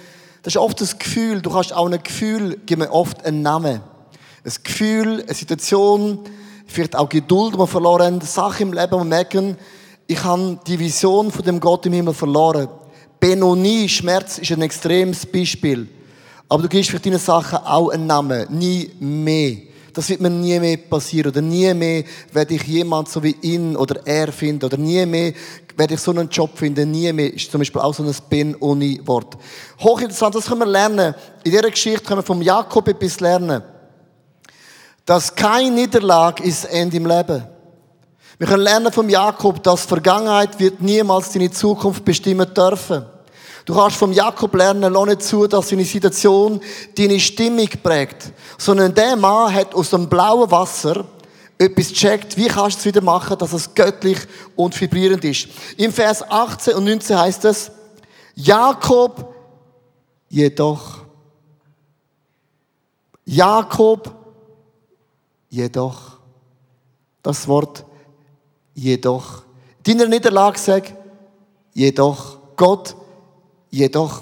Das 0.42 0.56
ist 0.56 0.58
oft 0.58 0.82
das 0.82 0.98
Gefühl. 0.98 1.40
Du 1.40 1.52
kannst 1.52 1.72
auch 1.72 1.88
ein 1.88 2.02
Gefühl, 2.02 2.62
gib 2.66 2.80
mir 2.80 2.92
oft 2.92 3.24
einen 3.24 3.44
Namen. 3.44 3.82
Ein 4.44 4.54
Gefühl, 4.64 5.22
eine 5.22 5.34
Situation, 5.36 6.22
vielleicht 6.66 6.96
auch 6.96 7.10
Geduld, 7.10 7.54
die 7.54 7.60
wir 7.60 7.68
verloren 7.68 8.16
haben. 8.16 8.22
Sachen 8.22 8.70
im 8.70 8.74
Leben, 8.74 8.92
wo 8.92 8.98
wir 8.98 9.04
merken, 9.04 9.56
ich 10.08 10.24
habe 10.24 10.60
die 10.66 10.80
Vision 10.80 11.32
von 11.32 11.46
dem 11.46 11.60
Gott 11.60 11.86
im 11.86 11.94
Himmel 11.94 12.16
verloren. 12.16 12.70
Benoni, 13.20 13.88
Schmerz, 13.88 14.40
ist 14.40 14.52
ein 14.52 14.64
extremes 14.64 15.28
Beispiel. 15.28 15.88
Aber 16.50 16.64
du 16.64 16.70
gibst 16.70 16.92
für 16.92 17.00
deine 17.00 17.20
Sachen 17.20 17.60
auch 17.60 17.90
einen 17.90 18.08
Namen. 18.08 18.46
Nie 18.50 18.92
mehr. 19.00 19.58
Das 19.94 20.10
wird 20.10 20.22
mir 20.22 20.30
nie 20.30 20.60
mehr 20.60 20.78
passieren. 20.78 21.32
Oder 21.32 21.42
nie 21.42 21.74
mehr 21.74 22.04
werde 22.32 22.56
ich 22.56 22.64
jemand 22.64 23.10
so 23.10 23.22
wie 23.22 23.36
ihn 23.42 23.76
oder 23.76 24.06
er 24.06 24.32
finden. 24.32 24.66
Oder 24.66 24.78
nie 24.78 25.06
mehr 25.06 25.34
werde 25.78 25.94
ich 25.94 26.00
so 26.00 26.12
einen 26.12 26.30
Job 26.30 26.58
finden. 26.58 26.92
Nie 26.92 27.14
mehr 27.14 27.34
ist 27.34 27.52
zum 27.52 27.60
Beispiel 27.60 27.82
auch 27.82 27.94
so 27.94 28.04
ein 28.04 28.16
Ben-Uni-Wort. 28.30 29.38
Hochinteressant, 29.80 30.36
das 30.36 30.46
können 30.46 30.62
wir 30.62 30.68
lernen. 30.68 31.14
In 31.44 31.52
dieser 31.52 31.70
Geschichte 31.70 32.04
können 32.04 32.20
wir 32.20 32.24
vom 32.24 32.42
Jakob 32.42 32.88
etwas 32.88 33.20
lernen. 33.20 33.62
Dass 35.06 35.36
keine 35.36 35.72
Niederlage 35.72 36.44
ist 36.44 36.66
Ende 36.66 36.98
im 36.98 37.06
Leben. 37.06 37.44
Wir 38.38 38.48
können 38.48 38.64
lernen 38.64 38.92
vom 38.92 39.10
Jakob, 39.10 39.62
dass 39.62 39.86
Vergangenheit 39.86 40.60
wird 40.60 40.82
niemals 40.82 41.32
deine 41.32 41.52
Zukunft 41.52 42.04
bestimmen 42.04 42.52
dürfen. 42.54 43.06
Du 43.66 43.74
kannst 43.74 43.98
vom 43.98 44.12
Jakob 44.12 44.54
lernen, 44.56 44.92
lass 44.92 45.06
nicht 45.06 45.22
zu, 45.24 45.48
dass 45.48 45.70
seine 45.70 45.86
Situation 45.86 46.60
deine 46.98 47.20
Stimmung 47.20 47.70
prägt. 47.82 48.34
Sondern 48.58 48.94
der 48.94 49.16
Mann 49.16 49.54
hat 49.54 49.74
aus 49.74 49.90
dem 49.90 50.10
blauen 50.10 50.52
Wasser 50.52 51.06
etwas 51.58 51.90
gecheckt, 51.90 52.36
wie 52.36 52.48
kannst 52.48 52.78
du 52.78 52.80
es 52.80 52.86
wieder 52.86 53.02
machen, 53.02 53.38
dass 53.38 53.54
es 53.54 53.74
göttlich 53.74 54.18
und 54.56 54.80
vibrierend 54.80 55.24
ist. 55.24 55.48
Im 55.78 55.94
Vers 55.94 56.24
18 56.30 56.74
und 56.76 56.86
19 56.86 57.18
heißt 57.18 57.46
es, 57.46 57.72
Jakob 58.36 59.34
jedoch. 60.28 60.98
Jakob 63.26 64.14
jedoch. 65.50 66.18
Das 67.22 67.48
Wort 67.48 67.86
jedoch. 68.74 69.44
Deiner 69.84 70.08
Niederlage 70.08 70.60
sag, 70.60 70.94
jedoch. 71.74 72.38
Gott, 72.58 72.96
jedoch. 73.74 74.22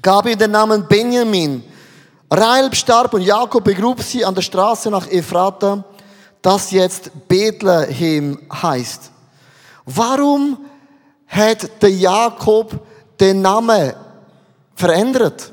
Gab 0.00 0.26
ihm 0.26 0.38
den 0.38 0.52
Namen 0.52 0.86
Benjamin. 0.86 1.62
Rael 2.30 2.72
starb 2.72 3.12
und 3.14 3.22
Jakob 3.22 3.64
begrub 3.64 4.00
sie 4.00 4.24
an 4.24 4.34
der 4.34 4.42
Straße 4.42 4.88
nach 4.90 5.06
Ephrata, 5.08 5.84
das 6.40 6.70
jetzt 6.70 7.10
Bethlehem 7.28 8.38
heißt. 8.50 9.10
Warum 9.84 10.58
hat 11.26 11.82
der 11.82 11.90
Jakob 11.90 12.86
den 13.18 13.42
Namen 13.42 13.92
verändert? 14.74 15.52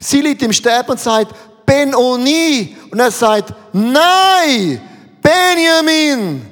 Sie 0.00 0.22
liegt 0.22 0.42
im 0.42 0.52
Sterben 0.52 0.92
und 0.92 1.00
sagt, 1.00 1.34
Ben-Oni. 1.66 2.76
Und 2.90 2.98
er 2.98 3.10
sagt, 3.10 3.52
nein, 3.72 4.80
Benjamin. 5.22 6.46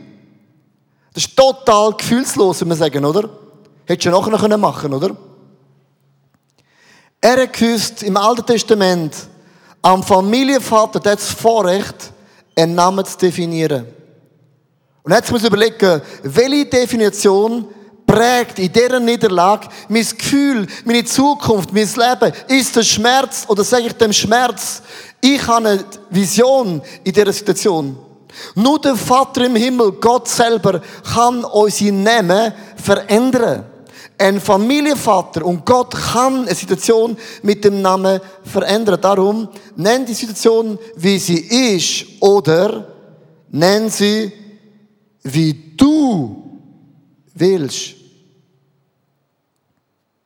Das 1.14 1.24
ist 1.24 1.36
total 1.36 1.94
gefühlslos, 1.94 2.60
wenn 2.60 2.68
wir 2.68 2.76
sagen, 2.76 3.04
oder? 3.04 3.28
Hättest 3.86 4.06
du 4.06 4.10
nachher 4.10 4.30
noch 4.30 4.40
können 4.40 4.60
machen 4.60 4.92
oder? 4.92 5.16
Er 7.24 7.46
gewusst, 7.46 8.02
im 8.02 8.16
Alten 8.16 8.44
Testament, 8.44 9.14
am 9.80 10.02
Familienvater, 10.02 10.98
der 10.98 11.14
das 11.14 11.28
Vorrecht, 11.28 12.12
einen 12.56 12.74
Namen 12.74 13.04
zu 13.04 13.16
definieren. 13.16 13.86
Und 15.04 15.12
jetzt 15.12 15.30
muss 15.30 15.42
ich 15.42 15.46
überlegen, 15.46 16.02
welche 16.24 16.66
Definition 16.66 17.68
prägt 18.04 18.58
in 18.58 18.72
dieser 18.72 18.98
Niederlage 18.98 19.68
mein 19.88 20.04
Gefühl, 20.04 20.66
meine 20.84 21.04
Zukunft, 21.04 21.72
mein 21.72 21.86
Leben? 21.86 22.32
Ist 22.48 22.76
es 22.76 22.88
Schmerz 22.88 23.44
oder 23.46 23.62
sage 23.62 23.86
ich 23.86 23.92
dem 23.92 24.12
Schmerz, 24.12 24.82
ich 25.20 25.46
habe 25.46 25.68
eine 25.68 25.84
Vision 26.10 26.82
in 27.04 27.12
dieser 27.12 27.32
Situation? 27.32 27.96
Nur 28.56 28.80
der 28.80 28.96
Vater 28.96 29.46
im 29.46 29.54
Himmel, 29.54 29.92
Gott 29.92 30.26
selber, 30.26 30.82
kann 31.14 31.44
unsere 31.44 31.92
Namen 31.92 32.52
verändern. 32.74 33.66
Ein 34.22 34.40
Familienvater 34.40 35.44
und 35.44 35.66
Gott 35.66 35.96
kann 35.96 36.42
eine 36.44 36.54
Situation 36.54 37.16
mit 37.42 37.64
dem 37.64 37.82
Namen 37.82 38.20
verändern. 38.44 39.00
Darum 39.00 39.48
nenn 39.74 40.06
die 40.06 40.14
Situation, 40.14 40.78
wie 40.94 41.18
sie 41.18 41.40
ist, 41.40 42.06
oder 42.20 42.86
nenn 43.50 43.90
sie, 43.90 44.30
wie 45.24 45.74
du 45.76 46.60
willst. 47.34 47.94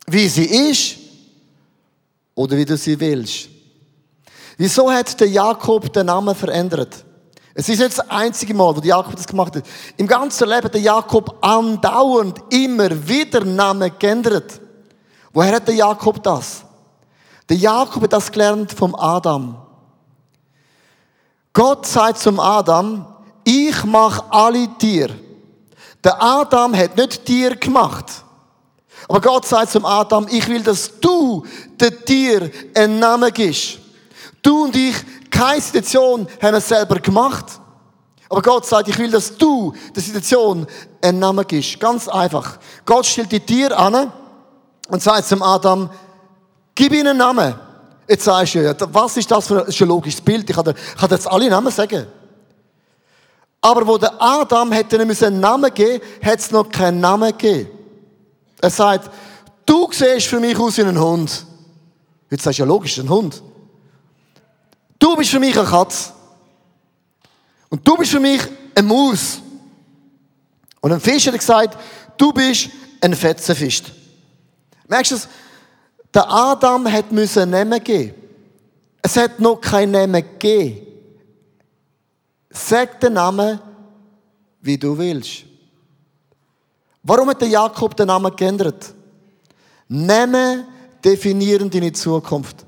Wie 0.07 0.29
sie 0.29 0.45
ist 0.45 0.97
oder 2.35 2.55
wie 2.55 2.67
du 2.67 2.77
sie 2.77 3.01
willst. 3.01 3.49
Wieso 4.59 4.93
hat 4.93 5.19
der 5.19 5.29
Jakob 5.29 5.91
den 5.91 6.05
Namen 6.05 6.35
verändert? 6.35 7.03
Es 7.59 7.71
ist 7.71 7.79
nicht 7.79 7.97
das 7.97 8.11
einzige 8.11 8.53
Mal, 8.53 8.77
wo 8.77 8.81
Jakob 8.83 9.17
das 9.17 9.27
gemacht 9.27 9.57
hat. 9.57 9.65
Im 9.97 10.07
ganzen 10.07 10.47
Leben 10.47 10.65
hat 10.65 10.75
der 10.75 10.81
Jakob 10.83 11.39
andauernd 11.41 12.39
immer 12.51 12.91
wieder 13.09 13.43
Namen 13.47 13.91
geändert. 13.99 14.61
Woher 15.33 15.57
hat 15.57 15.67
der 15.67 15.75
Jakob 15.75 16.23
das? 16.23 16.63
Der 17.49 17.57
Jakob 17.57 18.03
hat 18.03 18.13
das 18.13 18.31
gelernt 18.31 18.73
vom 18.73 18.95
Adam. 18.95 19.57
Gott 21.55 21.87
sagt 21.87 22.19
zum 22.19 22.39
Adam, 22.39 23.07
ich 23.43 23.85
mache 23.85 24.23
alle 24.29 24.69
Tiere. 24.77 25.15
Der 26.05 26.23
Adam 26.23 26.77
hat 26.77 26.95
nicht 26.95 27.25
Tier 27.25 27.57
gemacht. 27.57 28.23
Aber 29.09 29.23
Gott 29.23 29.47
sagt 29.47 29.71
zum 29.71 29.87
Adam, 29.87 30.27
ich 30.31 30.47
will, 30.49 30.63
dass 30.63 31.01
du 31.01 31.43
den 31.81 32.05
Tier 32.05 32.51
einen 32.75 32.99
Namen 32.99 33.33
gibst. 33.33 33.79
Du 34.43 34.65
und 34.65 34.77
ich, 34.77 34.95
keine 35.37 35.61
Situation 35.61 36.27
haben 36.41 36.55
wir 36.55 36.61
selber 36.61 36.99
gemacht. 36.99 37.45
Aber 38.29 38.43
Gott 38.43 38.67
sagt, 38.67 38.89
ich 38.89 38.99
will, 38.99 39.11
dass 39.11 39.37
du 39.37 39.73
der 39.95 40.03
Situation 40.03 40.67
einen 41.03 41.19
Namen 41.19 41.47
gibst. 41.47 41.79
Ganz 41.79 42.09
einfach. 42.09 42.59
Gott 42.85 43.07
stellt 43.07 43.31
die 43.31 43.41
Tiere 43.41 43.77
an 43.77 44.11
und 44.89 45.03
sagt 45.03 45.27
zum 45.27 45.43
Adam, 45.43 45.91
gib 46.75 46.93
ihnen 46.93 47.09
einen 47.09 47.19
Namen. 47.19 47.55
Jetzt 48.09 48.25
sagst 48.25 48.55
du, 48.55 48.89
was 48.93 49.17
ist 49.17 49.31
das 49.31 49.47
für 49.47 49.63
ein, 49.63 49.69
ist 49.69 49.81
ein 49.81 49.89
logisches 49.89 50.21
Bild? 50.21 50.49
Ich 50.49 50.57
kann, 50.57 50.65
dir, 50.65 50.75
ich 50.75 50.97
kann 50.97 51.09
dir 51.09 51.17
jetzt 51.17 51.29
alle 51.29 51.51
Namen 51.51 51.71
sagen. 51.71 52.07
Aber 53.61 53.87
wo 53.87 53.99
der 53.99 54.21
Adam 54.21 54.73
hätte 54.73 54.99
einen 54.99 55.41
Namen 55.41 55.73
geben, 55.75 56.03
hat 56.23 56.39
es 56.39 56.51
noch 56.51 56.69
keinen 56.69 57.01
Namen 57.01 57.31
gegeben. 57.37 57.71
Er 58.61 58.71
sagt, 58.71 59.11
du 59.67 59.89
siehst 59.93 60.29
für 60.29 60.41
mich 60.41 60.59
aus 60.59 60.79
wie 60.79 60.83
ein 60.83 60.99
Hund. 60.99 61.45
Jetzt 62.31 62.45
sagst 62.45 62.59
du 62.59 62.63
ja 62.63 62.69
logisch, 62.69 62.99
ein 62.99 63.09
Hund. 63.09 63.43
Du 64.99 65.17
bist 65.17 65.31
für 65.31 65.41
mich 65.41 65.59
eine 65.59 65.69
Katze. 65.69 66.13
Und 67.69 67.87
du 67.87 67.97
bist 67.97 68.11
für 68.11 68.21
mich 68.21 68.43
eine 68.75 68.87
Maus. 68.87 69.41
Und 70.81 70.93
ein 70.93 71.01
Fisch 71.01 71.27
hat 71.27 71.39
gesagt, 71.39 71.79
du 72.17 72.33
bist 72.33 72.71
ein 73.01 73.15
Fetzenfisch. 73.15 73.83
Merkst 74.89 75.13
du 75.13 75.17
es? 75.17 75.29
Der 76.15 76.31
Adam 76.31 76.91
hat 76.91 77.13
müssen 77.13 77.51
Namen 77.51 77.83
geben. 77.83 78.15
Es 79.03 79.17
hat 79.17 79.39
noch 79.39 79.61
keinen 79.61 79.93
Namen 79.93 80.23
gegeben. 80.23 80.87
Sag 82.51 83.01
den 83.01 83.15
Namen, 83.15 83.61
wie 84.63 84.79
du 84.79 84.97
willst. 84.97 85.45
Warum 87.03 87.29
hat 87.29 87.41
der 87.41 87.49
Jakob 87.49 87.97
den 87.97 88.07
Namen 88.07 88.35
geändert? 88.35 88.95
Namen 89.89 90.65
definieren 91.05 91.71
deine 91.71 91.93
Zukunft. 91.93 92.65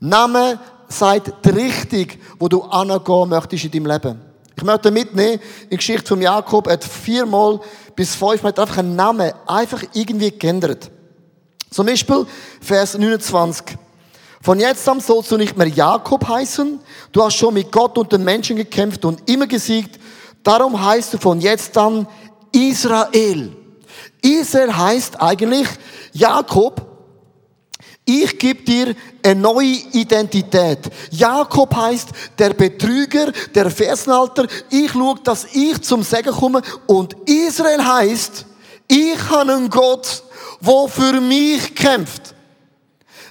Name 0.00 0.58
sagt 0.88 1.32
die 1.44 1.50
Richtung, 1.50 2.18
wo 2.38 2.48
du 2.48 2.62
angehen 2.62 3.28
möchtest 3.28 3.64
in 3.64 3.70
deinem 3.70 3.86
Leben. 3.86 4.20
Ich 4.56 4.62
möchte 4.62 4.90
mitnehmen, 4.90 5.40
in 5.64 5.70
die 5.70 5.76
Geschichte 5.76 6.06
von 6.06 6.20
Jakob, 6.20 6.66
er 6.66 6.74
hat 6.74 6.84
viermal 6.84 7.60
bis 7.96 8.14
fünfmal 8.14 8.54
einfach 8.56 8.78
einen 8.78 8.96
Namen 8.96 9.32
einfach 9.46 9.82
irgendwie 9.92 10.30
geändert. 10.30 10.90
Zum 11.70 11.86
Beispiel 11.86 12.24
Vers 12.60 12.96
29. 12.96 13.76
Von 14.40 14.60
jetzt 14.60 14.88
an 14.88 15.00
sollst 15.00 15.32
du 15.32 15.36
nicht 15.36 15.56
mehr 15.56 15.66
Jakob 15.66 16.28
heißen. 16.28 16.78
Du 17.12 17.24
hast 17.24 17.34
schon 17.34 17.54
mit 17.54 17.72
Gott 17.72 17.96
und 17.98 18.12
den 18.12 18.22
Menschen 18.22 18.56
gekämpft 18.56 19.04
und 19.04 19.28
immer 19.28 19.46
gesiegt. 19.46 19.98
Darum 20.42 20.84
heißt 20.84 21.14
du 21.14 21.18
von 21.18 21.40
jetzt 21.40 21.76
an 21.78 22.06
Israel. 22.52 23.56
Israel 24.22 24.76
heißt 24.76 25.20
eigentlich 25.20 25.66
Jakob, 26.12 26.93
ich 28.04 28.38
gebe 28.38 28.62
dir 28.62 28.94
eine 29.24 29.40
neue 29.40 29.78
Identität. 29.92 30.78
Jakob 31.10 31.74
heißt 31.74 32.08
der 32.38 32.50
Betrüger, 32.50 33.32
der 33.54 33.70
Fersenhalter. 33.70 34.46
Ich 34.70 34.92
schaue, 34.92 35.18
dass 35.22 35.46
ich 35.52 35.80
zum 35.80 36.02
Segen 36.02 36.32
komme. 36.32 36.60
Und 36.86 37.16
Israel 37.26 37.82
heißt, 37.82 38.44
ich 38.88 39.30
habe 39.30 39.52
einen 39.52 39.70
Gott, 39.70 40.22
der 40.60 40.88
für 40.88 41.20
mich 41.20 41.74
kämpft. 41.74 42.34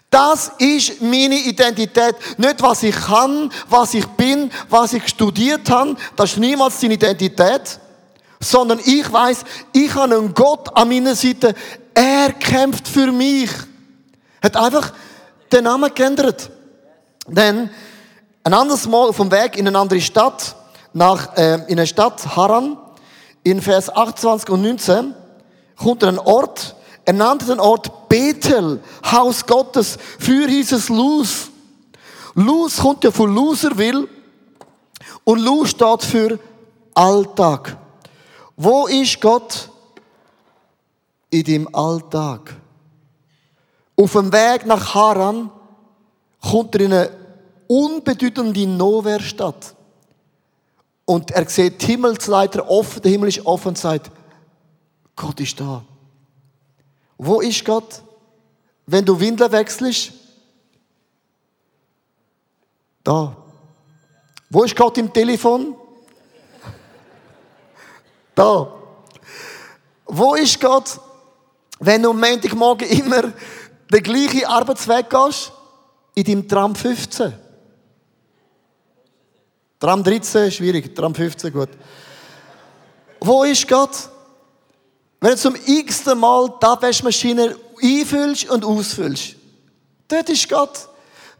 Das 0.09 0.51
ist 0.57 1.01
meine 1.01 1.39
Identität. 1.39 2.15
Nicht, 2.38 2.62
was 2.62 2.83
ich 2.83 2.95
kann, 2.95 3.51
was 3.69 3.93
ich 3.93 4.05
bin, 4.07 4.51
was 4.69 4.93
ich 4.93 5.07
studiert 5.07 5.69
habe. 5.69 5.95
Das 6.15 6.31
ist 6.31 6.39
niemals 6.39 6.79
deine 6.79 6.95
Identität. 6.95 7.79
Sondern 8.39 8.79
ich 8.83 9.12
weiß, 9.12 9.43
ich 9.71 9.93
habe 9.93 10.15
einen 10.15 10.33
Gott 10.33 10.75
an 10.75 10.89
meiner 10.89 11.15
Seite. 11.15 11.53
Er 11.93 12.33
kämpft 12.33 12.88
für 12.88 13.12
mich. 13.12 13.49
Hat 14.43 14.58
einfach 14.58 14.91
den 15.51 15.63
Namen 15.63 15.93
geändert. 15.95 16.51
Denn 17.27 17.69
ein 18.43 18.53
anderes 18.53 18.86
Mal 18.88 19.12
dem 19.12 19.32
Weg 19.32 19.58
in 19.58 19.67
eine 19.67 19.79
andere 19.79 20.01
Stadt, 20.01 20.56
nach, 20.91 21.38
äh, 21.38 21.56
in 21.67 21.79
eine 21.79 21.88
Stadt 21.88 22.36
Haran, 22.36 22.77
in 23.43 23.62
Vers 23.62 23.89
28 23.89 24.49
und 24.49 24.62
19, 24.62 25.15
kommt 25.77 26.03
er 26.03 26.10
einen 26.10 26.19
Ort, 26.19 26.75
er 27.06 27.13
nannte 27.13 27.45
den 27.45 27.60
Ort 27.60 28.10
Bethel, 28.10 28.82
Haus 29.10 29.45
Gottes. 29.45 29.97
Früher 30.19 30.47
hieß 30.47 30.73
es 30.73 30.89
Luz. 30.89 31.49
Luz 32.36 32.77
kommt 32.77 33.03
ja 33.03 33.12
von 33.12 33.34
Loserville 33.34 34.08
und 35.23 35.39
Luz 35.39 35.69
steht 35.69 36.03
für 36.03 36.39
Alltag. 36.93 37.77
Wo 38.56 38.88
ist 38.88 39.19
Gott? 39.19 39.69
In 41.29 41.43
deinem 41.43 41.69
Alltag. 41.73 42.56
Auf 43.95 44.13
dem 44.13 44.32
Weg 44.32 44.65
nach 44.65 44.93
Haran 44.93 45.51
kommt 46.41 46.75
er 46.75 46.82
in 46.82 46.93
eine 46.93 47.12
unbedeutende 47.67 48.67
Nowhere-Stadt. 48.67 49.75
Und 51.06 51.32
er 51.32 51.47
sieht 51.49 51.82
die 51.82 51.88
Himmelsleiter 51.88 52.69
offen, 52.69 53.01
der 53.01 53.12
Himmel 53.12 53.29
ist 53.29 53.45
offen 53.45 53.69
und 53.69 53.77
sagt, 53.77 54.10
Gott 55.15 55.39
ist 55.39 55.60
da. 55.60 55.84
Wo 57.17 57.41
ist 57.41 57.63
Gott? 57.63 58.01
Wenn 58.86 59.06
du 59.06 59.19
Windeln 59.19 59.51
wechselst? 59.51 60.12
Da. 63.03 63.36
Wo 64.49 64.63
ist 64.63 64.75
Gott 64.75 64.97
im 64.97 65.12
Telefon? 65.12 65.75
Da. 68.36 68.67
Wo 70.06 70.34
ist 70.34 70.60
Gott, 70.60 70.99
wenn 71.79 72.01
du 72.01 72.10
am 72.10 72.19
Montagmorgen 72.19 72.89
immer 72.89 73.32
den 73.93 74.03
gleichen 74.03 74.45
Arbeitsweg 74.45 75.10
gehst? 75.10 75.51
In 76.15 76.23
deinem 76.23 76.47
Tram 76.47 76.75
15. 76.75 77.34
Tram 79.79 80.03
13, 80.03 80.51
schwierig. 80.51 80.95
Tram 80.95 81.13
15, 81.13 81.51
gut. 81.51 81.69
Wo 83.19 83.43
ist 83.43 83.67
Gott? 83.67 84.10
Wenn 85.19 85.32
du 85.32 85.38
zum 85.38 85.56
x-ten 85.56 86.17
Mal 86.19 86.53
die 86.62 86.65
Abwaschmaschine 86.65 87.56
einfüllst 87.82 88.49
und 88.49 88.65
ausfüllst. 88.65 89.36
Dort 90.08 90.29
ist 90.29 90.49
Gott. 90.49 90.88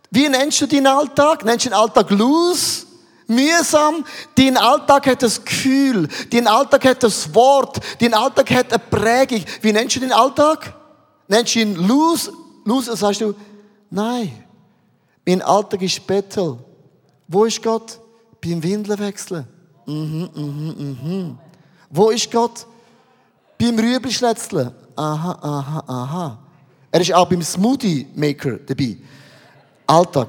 Wie 0.10 0.30
nennst 0.30 0.62
du 0.62 0.68
deinen 0.68 0.88
Alltag? 0.88 1.44
Nennst 1.44 1.66
du 1.66 1.70
den 1.70 1.78
Alltag 1.78 2.10
los? 2.12 2.86
Mühsam? 3.28 4.06
Dein 4.36 4.58
Alltag 4.58 5.08
hat 5.08 5.24
das 5.24 5.44
Gefühl. 5.44 6.08
Dein 6.30 6.48
Alltag 6.48 6.86
hat 6.86 7.04
das 7.04 7.34
Wort. 7.34 7.80
Dein 8.00 8.14
Alltag 8.14 8.52
hat 8.52 8.72
eine 8.72 8.80
Prägung. 8.80 9.44
Wie 9.62 9.72
nennst 9.72 9.96
du 9.96 10.02
den 10.02 10.12
Alltag? 10.12 10.74
Nennst 11.28 11.56
du 11.56 11.60
ihn 11.60 11.76
los? 11.76 12.32
Los, 12.66 12.86
dann 12.86 12.96
sagst 12.96 13.22
du, 13.22 13.34
nein. 13.90 14.44
Mein 15.26 15.42
Alltag 15.42 15.82
ist 15.82 16.06
Bettel. 16.06 16.58
Wo 17.28 17.46
ist 17.46 17.62
Gott? 17.62 18.00
Beim 18.42 18.62
Windelwechseln. 18.62 19.48
Mhm, 19.86 20.30
mhm, 20.36 20.98
mhm. 21.02 21.38
Wo 21.90 22.10
ist 22.10 22.30
Gott? 22.32 22.66
Beim 23.58 23.78
Rüebelschnetzeln. 23.78 24.72
Aha, 24.96 25.38
aha, 25.42 25.84
aha. 25.88 26.40
Er 26.92 27.02
ist 27.02 27.14
auch 27.14 27.28
beim 27.28 27.42
Smoothie 27.42 28.08
Maker 28.16 28.58
dabei. 28.58 28.98
Alltag. 29.88 30.28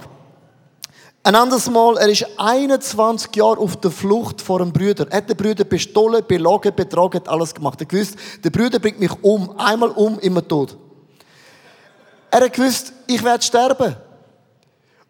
Ein 1.23 1.35
anderes 1.37 1.71
Mal, 1.71 1.97
er 1.97 2.09
ist 2.09 2.27
21 2.37 3.35
Jahre 3.35 3.59
auf 3.59 3.77
der 3.77 3.91
Flucht 3.91 4.43
vor 4.43 4.61
einem 4.61 4.73
Brüder. 4.73 5.07
Er 5.11 5.19
hat 5.19 5.29
den 5.29 5.37
Brüder 5.37 5.65
bestohlen, 5.65 6.23
belogen, 6.27 6.75
betrogen, 6.75 7.27
alles 7.27 7.55
gemacht. 7.55 7.81
Er 7.81 7.87
gewusst, 7.87 8.17
der 8.43 8.51
Brüder 8.51 8.79
bringt 8.79 9.01
mich 9.01 9.13
um. 9.23 9.59
Einmal 9.59 9.91
um, 9.91 10.19
immer 10.19 10.47
tot. 10.47 10.77
Er 12.35 12.47
hat 12.47 12.53
gewusst, 12.53 12.93
ich 13.07 13.23
werde 13.23 13.45
sterben. 13.45 13.95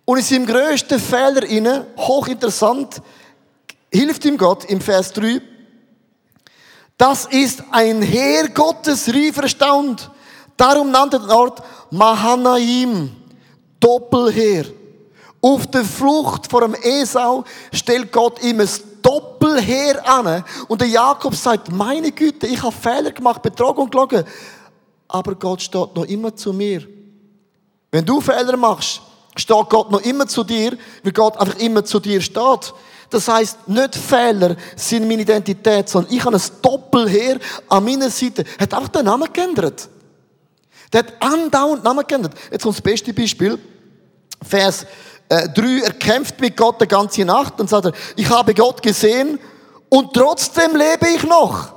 Und 0.05 0.19
in 0.19 0.23
seinem 0.23 0.45
grössten 0.45 1.01
Fehler 1.01 1.87
hochinteressant, 1.97 3.01
hilft 3.91 4.27
ihm 4.27 4.37
Gott 4.37 4.67
im 4.67 4.79
Vers 4.79 5.11
3, 5.15 5.41
das 6.99 7.25
ist 7.25 7.63
ein 7.71 8.03
Heer 8.03 8.51
Gottes, 8.51 9.09
rief 9.09 9.39
erstaunt. 9.39 10.11
Darum 10.59 10.91
nannte 10.91 11.19
den 11.19 11.31
Ort 11.31 11.63
Mahanaim, 11.91 13.17
Doppelheer. 13.81 14.67
Auf 15.41 15.67
der 15.69 15.87
Flucht 15.87 16.51
vor 16.51 16.61
dem 16.61 16.75
Esau 16.75 17.45
stellt 17.73 18.13
Gott 18.13 18.43
ihm 18.43 18.61
ein 18.61 18.69
Doppelheer 19.01 20.07
an. 20.07 20.45
Und 20.69 20.83
der 20.83 20.89
Jakob 20.89 21.35
sagt, 21.35 21.73
meine 21.73 22.13
Güte, 22.13 22.47
ich 22.47 22.63
habe 22.63 22.77
Fehler 22.77 23.13
gemacht, 23.13 23.41
betrogen 23.41 23.85
und 23.85 23.91
gelogen. 23.91 24.25
Aber 25.09 25.35
Gott 25.37 25.63
steht 25.63 25.97
noch 25.97 26.05
immer 26.05 26.37
zu 26.37 26.53
mir. 26.53 26.87
Wenn 27.95 28.05
du 28.05 28.21
Fehler 28.21 28.57
machst, 28.57 29.03
steht 29.37 29.69
Gott 29.69 29.93
noch 29.93 30.01
immer 30.01 30.27
zu 30.27 30.43
dir, 30.43 30.77
weil 31.05 31.13
Gott 31.13 31.37
einfach 31.37 31.61
immer 31.61 31.85
zu 31.85 32.01
dir 32.01 32.21
steht. 32.21 32.75
Das 33.09 33.29
heißt, 33.29 33.69
nicht 33.69 33.95
Fehler 33.95 34.57
sind 34.75 35.07
meine 35.07 35.23
Identität, 35.23 35.89
sondern 35.89 36.13
ich 36.13 36.25
habe 36.25 36.35
ein 36.35 36.43
Doppelheer 36.61 37.39
an 37.69 37.85
meiner 37.85 38.11
Seite. 38.11 38.45
Er 38.59 38.65
hat 38.65 38.75
einfach 38.75 38.89
den 38.89 39.05
Namen 39.05 39.33
geändert. 39.33 39.89
Der 40.93 41.05
hat 41.05 41.13
andauernd 41.21 41.83
den 41.83 41.85
Namen 41.85 42.05
geändert. 42.05 42.35
Jetzt 42.51 42.65
kommt 42.65 42.75
das 42.75 42.83
beste 42.83 43.15
Beispiel. 43.15 43.61
Vers 44.43 44.87
äh, 45.29 45.49
3. 45.51 45.83
Er 45.85 45.93
kämpft 45.93 46.41
mit 46.41 46.57
Gott 46.57 46.81
die 46.81 46.89
ganze 46.89 47.25
Nacht 47.25 47.61
und 47.61 47.71
sagt 47.71 47.85
er, 47.85 47.93
ich 48.17 48.29
habe 48.29 48.55
Gott 48.55 48.83
gesehen 48.83 49.39
und 49.89 50.13
trotzdem 50.13 50.75
lebe 50.75 51.07
ich 51.15 51.23
noch. 51.23 51.73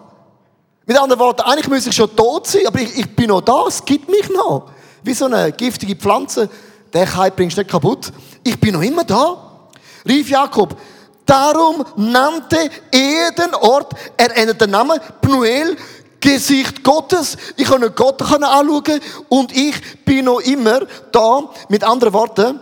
Mit 0.88 0.98
anderen 1.00 1.20
Worten, 1.20 1.42
eigentlich 1.42 1.68
müsste 1.68 1.92
ich 1.92 1.96
schon 1.96 2.16
tot 2.16 2.48
sein, 2.48 2.66
aber 2.66 2.80
ich, 2.80 2.98
ich 2.98 3.16
bin 3.16 3.28
noch 3.28 3.42
da, 3.42 3.66
es 3.68 3.86
gibt 3.86 4.10
mich 4.10 4.28
noch. 4.32 4.72
Wie 5.04 5.14
so 5.14 5.26
eine 5.26 5.52
giftige 5.52 5.96
Pflanze, 5.96 6.50
der 6.94 7.06
Kai 7.06 7.30
bringst 7.30 7.58
du 7.58 7.62
nicht 7.62 7.72
kaputt. 7.72 8.12
Ich 8.44 8.60
bin 8.60 8.74
noch 8.74 8.82
immer 8.82 9.04
da. 9.04 9.70
Rief 10.08 10.30
Jakob, 10.30 10.80
darum 11.26 11.86
nannte 11.96 12.70
er 12.92 13.32
den 13.32 13.54
Ort, 13.56 13.94
er 14.16 14.36
ändert 14.36 14.62
den 14.62 14.72
Namen, 14.72 15.00
Pnuel, 15.22 15.76
Gesicht 16.20 16.84
Gottes. 16.84 17.38
Ich 17.56 17.68
kann 17.68 17.82
Gott 17.96 18.22
anschauen 18.22 19.00
und 19.30 19.56
ich 19.56 20.04
bin 20.04 20.26
noch 20.26 20.40
immer 20.40 20.82
da. 21.12 21.50
Mit 21.70 21.84
anderen 21.84 22.14
Worten, 22.14 22.60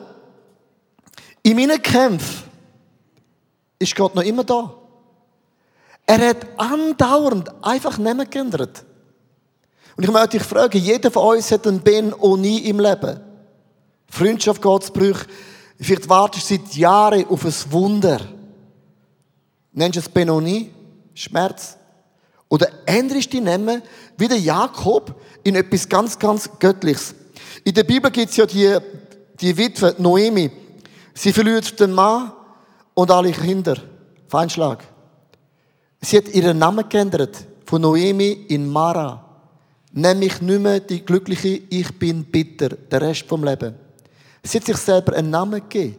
in 1.43 1.55
meinen 1.55 1.81
Kämpfen 1.81 2.43
ist 3.79 3.95
Gott 3.95 4.15
noch 4.15 4.23
immer 4.23 4.43
da. 4.43 4.73
Er 6.05 6.29
hat 6.29 6.47
andauernd 6.57 7.51
einfach 7.63 7.97
nicht 7.97 8.31
geändert. 8.31 8.83
Und 9.95 10.03
ich 10.03 10.11
möchte 10.11 10.37
dich 10.37 10.43
fragen, 10.43 10.77
jeder 10.77 11.09
von 11.09 11.35
uns 11.35 11.51
hat 11.51 11.65
einen 11.67 11.79
Ben 11.79 12.13
Oni 12.13 12.57
im 12.69 12.79
Leben. 12.79 13.19
Freundschaft, 14.09 14.61
Gottsbrüche. 14.61 15.25
Vielleicht 15.79 16.07
wartest 16.09 16.49
du 16.49 16.55
seit 16.55 16.75
Jahren 16.75 17.27
auf 17.27 17.45
ein 17.45 17.53
Wunder. 17.71 18.21
Nennst 19.71 19.95
du 19.97 19.99
es 19.99 20.09
Benoni? 20.09 20.71
Schmerz? 21.13 21.77
Oder 22.47 22.67
änderst 22.85 23.33
die 23.33 23.41
Namen 23.41 23.81
wie 24.17 24.27
der 24.27 24.39
Jakob 24.39 25.15
in 25.43 25.55
etwas 25.55 25.87
ganz, 25.87 26.17
ganz 26.17 26.49
Göttliches? 26.59 27.15
In 27.63 27.73
der 27.73 27.83
Bibel 27.83 28.11
gibt 28.11 28.31
es 28.31 28.37
ja 28.37 28.45
die, 28.45 28.77
die 29.39 29.57
Witwe 29.57 29.95
Noemi. 29.97 30.51
Sie 31.13 31.33
verliert 31.33 31.79
den 31.79 31.91
Mann 31.91 32.31
und 32.93 33.11
alle 33.11 33.31
Kinder. 33.31 33.77
Feinschlag. 34.27 34.83
Sie 36.01 36.17
hat 36.17 36.27
ihren 36.29 36.57
Namen 36.57 36.87
geändert. 36.87 37.37
Von 37.65 37.81
Noemi 37.81 38.45
in 38.49 38.69
Mara. 38.69 39.24
Nämlich 39.97 40.41
nicht 40.41 40.61
mehr 40.61 40.81
die 40.81 41.05
glückliche 41.05 41.61
Ich 41.69 41.97
bin 41.97 42.25
bitter. 42.25 42.67
Der 42.67 43.01
Rest 43.01 43.23
vom 43.27 43.45
Leben. 43.45 43.75
Sie 44.43 44.57
hat 44.57 44.65
sich 44.65 44.75
selber 44.75 45.15
einen 45.15 45.29
Namen 45.29 45.61
gegeben. 45.61 45.95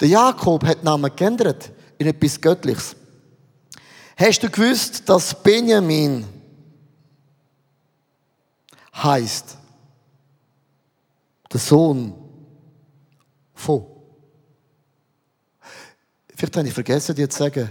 Der 0.00 0.08
Jakob 0.08 0.64
hat 0.64 0.78
den 0.78 0.86
Namen 0.86 1.14
geändert 1.14 1.70
in 1.98 2.06
etwas 2.06 2.40
Göttliches. 2.40 2.96
Hast 4.16 4.42
du 4.42 4.48
gewusst, 4.48 5.06
dass 5.06 5.34
Benjamin 5.42 6.24
heißt 8.94 9.58
der 11.52 11.60
Sohn 11.60 12.14
von? 13.52 13.84
Vielleicht 16.34 16.56
habe 16.56 16.68
ich 16.68 16.72
vergessen, 16.72 17.14
dir 17.14 17.28
zu 17.28 17.36
sagen, 17.38 17.70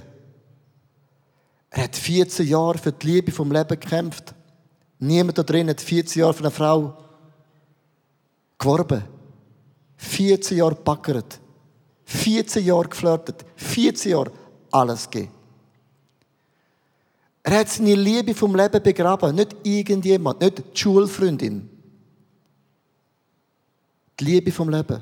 er 1.71 1.84
hat 1.84 1.95
14 1.95 2.47
Jahre 2.47 2.77
für 2.77 2.91
die 2.91 3.08
Liebe 3.08 3.32
vom 3.32 3.51
Leben 3.51 3.79
gekämpft. 3.79 4.36
Niemand 4.99 5.38
da 5.38 5.43
drin 5.43 5.69
hat 5.69 5.81
14 5.81 6.19
Jahre 6.21 6.33
für 6.33 6.43
eine 6.43 6.51
Frau 6.51 6.97
geworben. 8.57 9.03
14 9.97 10.57
Jahre 10.57 10.75
backert. 10.75 11.39
14 12.05 12.65
Jahre 12.65 12.88
geflirtet. 12.89 13.45
14 13.55 14.12
Jahre 14.12 14.31
alles 14.71 15.09
gegeben. 15.09 15.33
Er 17.43 17.59
hat 17.59 17.69
seine 17.69 17.95
Liebe 17.95 18.35
vom 18.35 18.55
Leben 18.55 18.83
begraben. 18.83 19.35
Nicht 19.35 19.55
irgendjemand, 19.63 20.41
nicht 20.41 20.59
die 20.59 20.77
Schulfreundin. 20.77 21.69
die 24.19 24.25
Liebe 24.25 24.51
vom 24.51 24.69
Leben. 24.69 25.01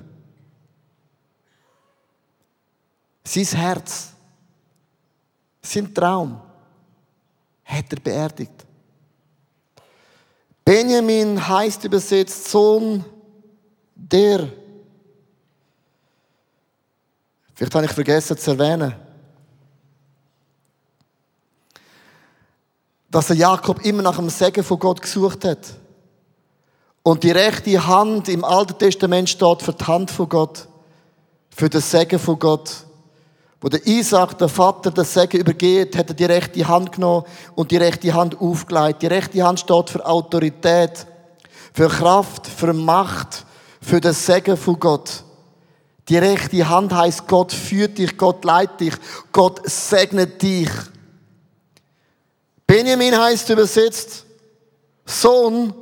Sein 3.24 3.46
Herz, 3.46 4.14
sein 5.62 5.94
Traum 5.94 6.40
hat 7.66 7.92
er 7.92 8.00
beerdigt. 8.00 8.57
Benjamin 10.68 11.48
heißt 11.48 11.86
übersetzt 11.86 12.52
Sohn 12.52 13.06
der. 13.96 14.50
Vielleicht 17.56 17.74
habe 17.74 17.86
ich 17.86 17.92
vergessen 17.94 18.38
zu 18.38 18.52
erwähnen, 18.52 18.94
dass 23.10 23.28
der 23.28 23.38
Jakob 23.38 23.86
immer 23.86 24.02
nach 24.02 24.18
dem 24.18 24.30
Segen 24.30 24.62
von 24.62 24.78
Gott 24.78 25.02
gesucht 25.02 25.46
hat. 25.46 25.74
Und 27.02 27.24
die 27.24 27.32
rechte 27.32 27.88
Hand 27.88 28.28
im 28.28 28.44
Alten 28.44 28.78
Testament 28.78 29.30
steht 29.30 29.62
für 29.62 29.72
die 29.72 29.86
Hand 29.86 30.12
von 30.12 30.28
Gott, 30.28 30.68
für 31.50 31.70
den 31.70 31.80
Segen 31.80 32.20
von 32.20 32.38
Gott. 32.38 32.87
Wo 33.60 33.70
der 33.70 33.86
Isaac, 33.88 34.38
der 34.38 34.50
Vater, 34.50 34.92
den 34.92 35.04
Segen 35.04 35.40
übergeht, 35.40 35.98
hat 35.98 36.10
er 36.10 36.14
die 36.14 36.26
rechte 36.26 36.68
Hand 36.68 36.92
genommen 36.92 37.26
und 37.56 37.72
die 37.72 37.78
rechte 37.78 38.14
Hand 38.14 38.40
aufgelegt. 38.40 39.02
Die 39.02 39.08
rechte 39.08 39.44
Hand 39.44 39.60
steht 39.60 39.90
für 39.90 40.06
Autorität, 40.06 41.08
für 41.74 41.88
Kraft, 41.88 42.46
für 42.46 42.74
Macht, 42.74 43.46
für 43.82 44.00
den 44.00 44.14
Segen 44.14 44.58
von 44.58 44.80
Gott. 44.80 45.24
Die 46.08 46.18
rechte 46.18 46.70
Hand 46.70 46.94
heißt, 46.94 47.28
Gott 47.28 47.52
führt 47.52 47.98
dich, 47.98 48.16
Gott 48.16 48.46
leitet 48.46 48.80
dich, 48.80 48.94
Gott 49.32 49.62
segnet 49.68 50.42
dich. 50.42 50.70
Benjamin 52.66 53.18
heißt 53.18 53.50
übersetzt 53.50 54.26
Sohn 55.06 55.74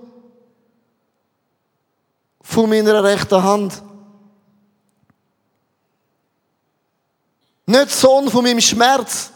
von 2.41 2.69
meiner 2.69 3.03
rechten 3.03 3.43
Hand. 3.43 3.81
Nicht 7.65 7.91
Sohn 7.91 8.29
von 8.29 8.43
meinem 8.43 8.61
Schmerz, 8.61 9.31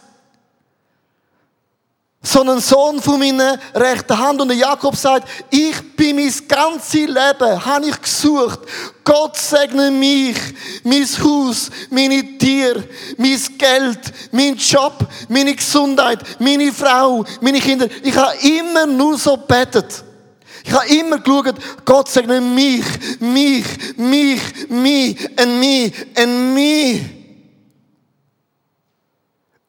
sondern 2.21 2.59
Sohn 2.59 3.01
von 3.01 3.17
meiner 3.17 3.57
rechten 3.73 4.17
Hand. 4.17 4.41
Und 4.41 4.49
der 4.49 4.57
Jakob 4.57 4.95
sagt, 4.95 5.27
ich 5.49 5.95
bin 5.95 6.17
mein 6.17 6.33
ganzes 6.47 6.93
Leben, 6.93 7.65
habe 7.65 7.87
ich 7.87 8.01
gesucht. 8.01 8.59
Gott 9.03 9.37
segne 9.37 9.89
mich, 9.89 10.37
mein 10.83 11.07
Haus, 11.23 11.69
meine 11.89 12.37
Tiere, 12.37 12.83
mein 13.17 13.39
Geld, 13.57 13.99
mein 14.31 14.55
Job, 14.55 15.07
meine 15.27 15.55
Gesundheit, 15.55 16.19
meine 16.39 16.71
Frau, 16.71 17.25
meine 17.41 17.59
Kinder. 17.59 17.87
Ich 18.03 18.15
habe 18.15 18.35
immer 18.37 18.85
nur 18.85 19.17
so 19.17 19.35
betet. 19.37 20.03
Ich 20.63 20.73
habe 20.73 20.87
immer 20.89 21.17
geschaut, 21.19 21.55
Gott 21.85 22.09
segne 22.09 22.41
mich, 22.41 22.85
mich, 23.19 23.65
mich, 23.97 24.41
mich, 24.69 25.29
und 25.39 25.59
mich, 25.59 25.93
und 26.15 26.53
mich. 26.53 27.18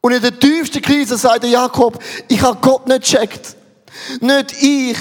Und 0.01 0.13
in 0.13 0.23
der 0.23 0.39
tiefsten 0.39 0.81
Krise 0.81 1.17
sagt 1.17 1.43
der 1.43 1.51
Jakob, 1.51 2.03
ich 2.29 2.41
habe 2.41 2.59
Gott 2.61 2.87
nicht 2.89 3.03
gecheckt. 3.03 3.57
Nicht 4.21 4.63
ich 4.63 4.97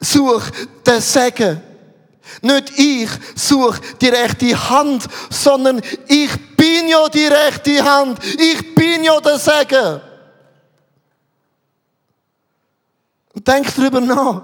suche 0.00 0.50
den 0.86 1.00
Segen. 1.00 1.60
Nicht 2.42 2.78
ich 2.78 3.08
suche 3.34 3.80
die 4.00 4.08
rechte 4.08 4.70
Hand, 4.70 5.04
sondern 5.30 5.80
ich 6.08 6.30
bin 6.56 6.88
ja 6.88 7.08
die 7.08 7.26
rechte 7.26 7.84
Hand. 7.84 8.18
Ich 8.24 8.74
bin 8.74 9.04
ja 9.04 9.20
der 9.20 9.38
Segen. 9.38 10.00
Denk 13.34 13.74
darüber 13.74 14.00
nach. 14.00 14.42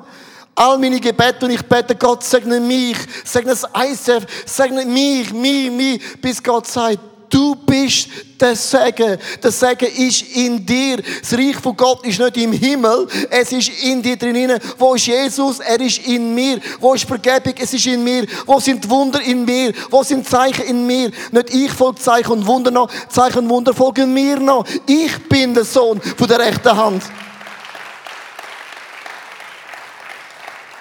All 0.55 0.79
meine 0.79 1.01
Gebete 1.01 1.45
und 1.45 1.51
ich 1.51 1.62
bete, 1.62 1.95
Gott 1.97 2.25
segne 2.25 2.61
mich, 2.61 2.97
segne 3.25 3.51
das 3.51 3.64
ICF, 3.77 4.25
segne 4.47 4.87
mich, 4.87 5.31
mich, 5.33 5.71
mich, 5.71 6.21
bis 6.21 6.42
Gott 6.42 6.66
sagt, 6.66 6.99
du 7.30 7.54
bist 7.54 8.08
der 8.40 8.54
Segen. 8.54 9.18
Der 9.42 9.50
Segen 9.50 9.88
ist 9.96 10.22
in 10.34 10.64
dir. 10.64 11.02
Das 11.20 11.32
Reich 11.32 11.56
von 11.56 11.76
Gott 11.76 12.04
ist 12.06 12.18
nicht 12.18 12.36
im 12.36 12.52
Himmel, 12.52 13.06
es 13.30 13.52
ist 13.52 13.70
in 13.82 14.02
dir 14.02 14.16
drin. 14.16 14.58
Wo 14.78 14.94
ist 14.94 15.06
Jesus? 15.06 15.60
Er 15.60 15.80
ist 15.80 16.06
in 16.06 16.34
mir. 16.34 16.60
Wo 16.80 16.94
ist 16.94 17.04
Vergebung? 17.04 17.54
Es 17.58 17.72
ist 17.72 17.86
in 17.86 18.02
mir. 18.02 18.26
Wo 18.44 18.60
sind 18.60 18.88
Wunder 18.88 19.20
in 19.20 19.44
mir? 19.44 19.72
Wo 19.90 20.02
sind 20.02 20.28
Zeichen 20.28 20.64
in 20.64 20.86
mir? 20.86 21.10
Nicht 21.30 21.50
ich 21.50 21.72
folge 21.72 22.00
Zeichen 22.00 22.32
und 22.32 22.46
Wunder 22.46 22.70
noch, 22.70 22.90
Zeichen 23.08 23.38
und 23.38 23.48
Wunder 23.48 23.74
folgen 23.74 24.12
mir 24.12 24.38
noch. 24.38 24.64
Ich 24.86 25.28
bin 25.28 25.54
der 25.54 25.64
Sohn 25.64 26.00
von 26.00 26.28
der 26.28 26.38
rechten 26.38 26.76
Hand. 26.76 27.02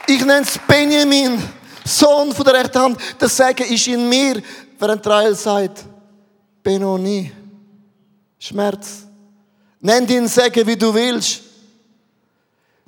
Ich 0.08 0.20
nenne 0.20 0.42
es 0.42 0.60
Benjamin, 0.68 1.42
Sohn 1.84 2.32
von 2.32 2.46
der 2.46 2.54
rechten 2.56 2.80
Hand. 2.80 2.98
Der 3.20 3.28
Segen 3.28 3.66
ist 3.74 3.88
in 3.88 4.08
mir, 4.08 4.42
während 4.78 5.06
Rael 5.08 5.34
sagt, 5.34 5.84
Benoni, 6.66 7.32
Schmerz. 8.40 9.04
Nenn 9.82 10.08
den 10.08 10.28
Segen, 10.28 10.66
wie 10.66 10.76
du 10.76 10.92
willst. 10.96 11.42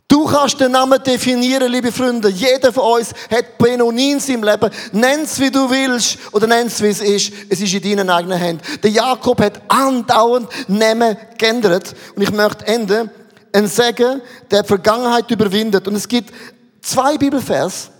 Du 0.07 0.25
kannst 0.25 0.59
den 0.59 0.71
Namen 0.71 1.03
definieren, 1.03 1.71
liebe 1.71 1.91
Freunde. 1.91 2.29
Jeder 2.29 2.73
von 2.73 2.99
uns 2.99 3.13
hat 3.29 3.55
Benoni 3.59 4.13
in 4.13 4.19
seinem 4.19 4.43
Leben. 4.43 4.71
Nenn's, 4.93 5.39
wie 5.39 5.51
du 5.51 5.69
willst, 5.69 6.17
oder 6.31 6.47
nenn's, 6.47 6.81
wie 6.81 6.87
es 6.87 7.01
ist. 7.01 7.31
Es 7.49 7.61
ist 7.61 7.71
in 7.71 7.83
deinen 7.83 8.09
eigenen 8.09 8.39
Händen. 8.39 8.63
Der 8.81 8.89
Jakob 8.89 9.39
hat 9.41 9.61
andauernd 9.67 10.49
Namen 10.67 11.15
geändert. 11.37 11.93
Und 12.15 12.23
ich 12.23 12.31
möchte 12.31 12.65
enden. 12.65 13.11
Ein 13.53 13.67
Segen, 13.67 14.21
der 14.49 14.63
die 14.63 14.67
Vergangenheit 14.67 15.29
überwindet. 15.29 15.87
Und 15.87 15.95
es 15.95 16.07
gibt 16.07 16.33
zwei 16.81 17.15
Bibelvers, 17.15 17.91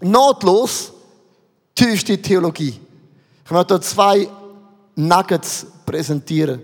notlos, 0.00 0.90
tiefste 1.74 2.16
Theologie. 2.16 2.80
Ich 3.44 3.50
möchte 3.50 3.74
hier 3.74 3.82
zwei 3.82 4.28
Nuggets 4.94 5.66
präsentieren. 5.86 6.60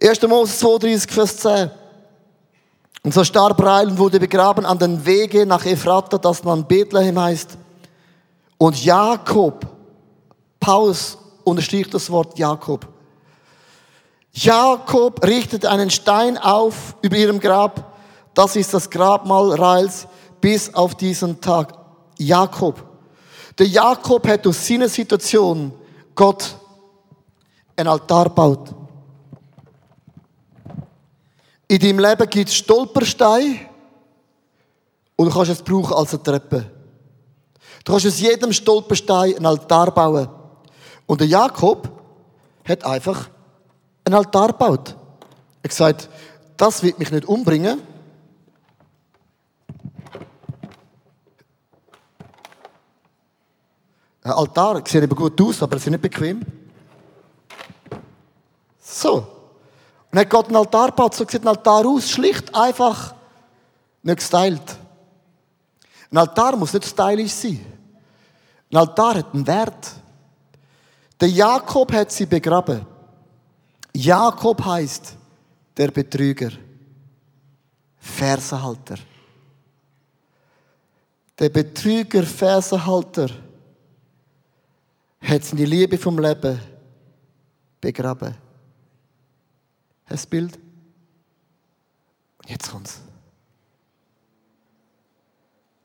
1. 0.00 0.22
Mose 0.22 0.56
32, 0.58 1.10
Vers 1.10 1.36
10. 1.38 1.70
Und 3.02 3.14
so 3.14 3.24
starb 3.24 3.62
Rael 3.62 3.88
und 3.88 3.98
wurde 3.98 4.20
begraben 4.20 4.64
an 4.64 4.78
den 4.78 5.04
Wege 5.04 5.46
nach 5.46 5.64
Ephrata, 5.64 6.18
das 6.18 6.42
dann 6.42 6.66
Bethlehem 6.66 7.18
heißt. 7.18 7.56
Und 8.58 8.84
Jakob, 8.84 9.66
Paulus 10.60 11.16
unterstricht 11.44 11.94
das 11.94 12.10
Wort 12.10 12.38
Jakob. 12.38 12.86
Jakob 14.32 15.24
richtete 15.24 15.70
einen 15.70 15.90
Stein 15.90 16.38
auf 16.38 16.96
über 17.02 17.16
ihrem 17.16 17.40
Grab. 17.40 17.92
Das 18.34 18.56
ist 18.56 18.74
das 18.74 18.88
Grabmal 18.90 19.54
Raels 19.54 20.06
bis 20.40 20.72
auf 20.74 20.94
diesen 20.94 21.40
Tag. 21.40 21.74
Jakob. 22.18 22.84
Der 23.58 23.66
Jakob 23.66 24.26
hat 24.28 24.46
aus 24.46 24.66
seiner 24.66 24.88
Situation 24.88 25.72
Gott 26.18 26.56
einen 27.76 27.88
Altar 27.88 28.24
gebaut. 28.24 28.74
In 31.68 31.78
deinem 31.78 32.00
Leben 32.00 32.28
gibt 32.28 32.48
es 32.48 32.56
Stolpersteine 32.56 33.60
und 35.14 35.28
du 35.28 35.32
kannst 35.32 35.52
es 35.52 35.62
brauchen 35.62 35.94
als 35.94 36.12
eine 36.12 36.22
Treppe. 36.24 36.70
Du 37.84 37.92
kannst 37.92 38.06
aus 38.06 38.18
jedem 38.18 38.52
Stolperstein 38.52 39.36
einen 39.36 39.46
Altar 39.46 39.94
bauen. 39.94 40.28
Und 41.06 41.20
der 41.20 41.28
Jakob 41.28 41.88
hat 42.66 42.84
einfach 42.84 43.30
einen 44.04 44.16
Altar 44.16 44.48
gebaut. 44.48 44.96
Er 45.62 45.62
hat 45.62 45.70
gesagt, 45.70 46.08
das 46.56 46.82
wird 46.82 46.98
mich 46.98 47.12
nicht 47.12 47.26
umbringen. 47.26 47.80
Ein 54.22 54.32
Altar 54.32 54.82
sieht 54.86 55.02
eben 55.02 55.14
gut 55.14 55.40
aus, 55.40 55.62
aber 55.62 55.76
es 55.76 55.82
ist 55.82 55.90
nicht 55.90 56.02
bequem. 56.02 56.42
So. 58.80 59.26
Und 60.10 60.18
hat 60.18 60.30
Gott 60.30 60.46
einen 60.46 60.56
Altar 60.56 60.88
gebaut, 60.88 61.14
so 61.14 61.26
sieht 61.26 61.42
ein 61.42 61.48
Altar 61.48 61.86
aus, 61.86 62.10
schlicht, 62.10 62.54
einfach, 62.54 63.14
nicht 64.02 64.16
gestylt. 64.16 64.76
Ein 66.10 66.18
Altar 66.18 66.56
muss 66.56 66.72
nicht 66.72 66.86
stylisch 66.86 67.32
sein. 67.32 67.64
Ein 68.70 68.76
Altar 68.78 69.16
hat 69.16 69.34
einen 69.34 69.46
Wert. 69.46 69.92
Der 71.20 71.28
Jakob 71.28 71.92
hat 71.92 72.10
sie 72.10 72.26
begraben. 72.26 72.86
Jakob 73.94 74.64
heißt 74.64 75.16
der 75.76 75.90
Betrüger, 75.90 76.50
Fersenhalter. 77.98 78.96
Der 81.38 81.48
Betrüger, 81.50 82.22
Fersenhalter 82.22 83.30
hat 85.20 85.44
seine 85.44 85.64
Liebe 85.64 85.98
vom 85.98 86.18
Leben 86.18 86.60
begraben. 87.80 88.34
Hast 90.04 90.10
du 90.10 90.14
das 90.14 90.26
Bild? 90.26 90.58
Und 92.38 92.50
jetzt 92.50 92.70
kommt's. 92.70 93.00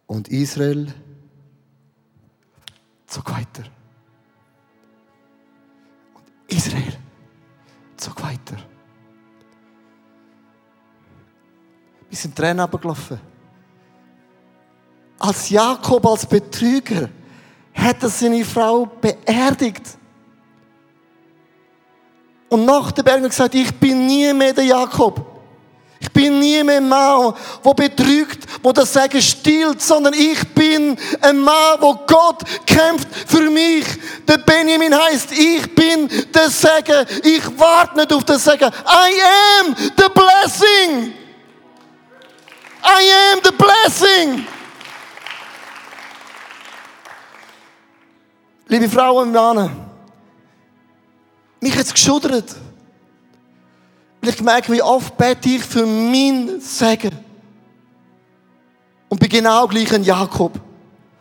Und 0.07 0.27
Israel 0.27 0.93
zog 3.07 3.31
weiter. 3.31 3.63
Und 6.13 6.53
Israel 6.55 6.97
zog 7.97 8.21
weiter. 8.21 8.57
Wir 12.09 12.17
sind 12.17 12.35
Tränen 12.35 12.59
abgelaufen. 12.59 13.19
Als 15.17 15.49
Jakob, 15.49 16.05
als 16.05 16.25
Betrüger, 16.27 17.09
hat 17.73 18.03
er 18.03 18.09
seine 18.09 18.45
Frau 18.45 18.85
beerdigt. 18.85 19.83
Und 22.49 22.65
nach 22.65 22.91
der 22.91 23.03
Bergung 23.03 23.29
gesagt, 23.29 23.55
ich 23.55 23.73
bin 23.73 24.05
nie 24.05 24.31
mehr 24.33 24.53
der 24.53 24.65
Jakob. 24.65 25.33
Ich 25.99 26.11
bin 26.11 26.37
nie 26.37 26.61
mehr 26.63 26.77
ein 26.77 26.87
Mann, 26.87 27.33
der 27.63 27.73
betrügt, 27.73 28.45
wo 28.61 28.73
das 28.73 28.91
Sagen 28.91 29.21
stiehlt, 29.21 29.81
sondern 29.81 30.13
ich 30.13 30.37
bin 30.53 30.97
ein 31.21 31.39
Mann, 31.39 31.77
wo 31.79 31.93
Gott 32.05 32.41
kämpft 32.65 33.07
für 33.25 33.49
mich. 33.49 33.85
Der 34.27 34.37
Benjamin 34.37 34.93
heißt, 34.93 35.31
ich 35.31 35.73
bin 35.73 36.09
der 36.33 36.49
Segen. 36.49 37.07
Ich 37.23 37.41
warte 37.57 37.97
nicht 37.97 38.11
auf 38.11 38.25
das 38.25 38.43
Segen. 38.43 38.69
I 38.69 39.61
am 39.61 39.75
the 39.97 40.09
blessing. 40.13 41.13
I 42.83 43.33
am 43.33 43.39
the 43.41 43.51
blessing. 43.51 44.45
Liebe 48.73 48.89
Frauen 48.89 49.27
und 49.27 49.33
Männer, 49.33 49.69
mich 51.61 51.77
hat 51.77 51.85
es 51.85 51.93
geschudert. 51.93 52.55
Weil 54.19 54.31
ich 54.31 54.41
merke, 54.41 54.73
wie 54.73 54.81
oft 54.81 55.15
bete 55.15 55.47
ich 55.47 55.63
für 55.63 55.85
mein 55.85 56.59
Segen. 56.59 57.11
Und 59.09 59.19
bin 59.19 59.29
genau 59.29 59.67
gleich 59.67 59.93
ein 59.93 60.03
Jakob. 60.03 60.59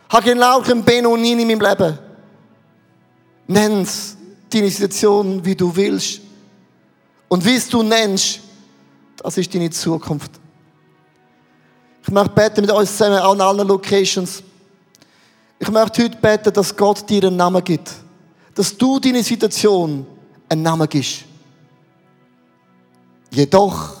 Habe 0.09 0.23
genau 0.31 0.61
einen 0.61 0.83
Benonin 0.83 1.41
in 1.41 1.47
meinem 1.47 1.61
Leben. 1.61 1.99
Nenn's 3.45 4.17
deine 4.49 4.71
Situation, 4.71 5.45
wie 5.45 5.55
du 5.55 5.75
willst. 5.75 6.21
Und 7.27 7.45
wie 7.45 7.53
es 7.53 7.69
du 7.69 7.83
nennst, 7.83 8.39
das 9.17 9.37
ist 9.37 9.53
deine 9.53 9.69
Zukunft. 9.69 10.31
Ich 12.01 12.09
möchte 12.09 12.33
beten 12.33 12.61
mit 12.61 12.71
uns 12.71 12.97
zusammen 12.97 13.19
an 13.19 13.39
allen 13.39 13.67
Locations. 13.67 14.41
Ich 15.59 15.71
möchte 15.71 16.03
heute 16.03 16.17
beten, 16.17 16.53
dass 16.53 16.75
Gott 16.75 17.09
dir 17.09 17.25
einen 17.25 17.37
Namen 17.37 17.63
gibt. 17.63 17.91
Dass 18.55 18.77
du 18.77 18.99
deine 18.99 19.23
Situation 19.23 20.05
einen 20.49 20.61
Namen 20.61 20.87
gibst. 20.87 21.25
Jedoch 23.31 23.97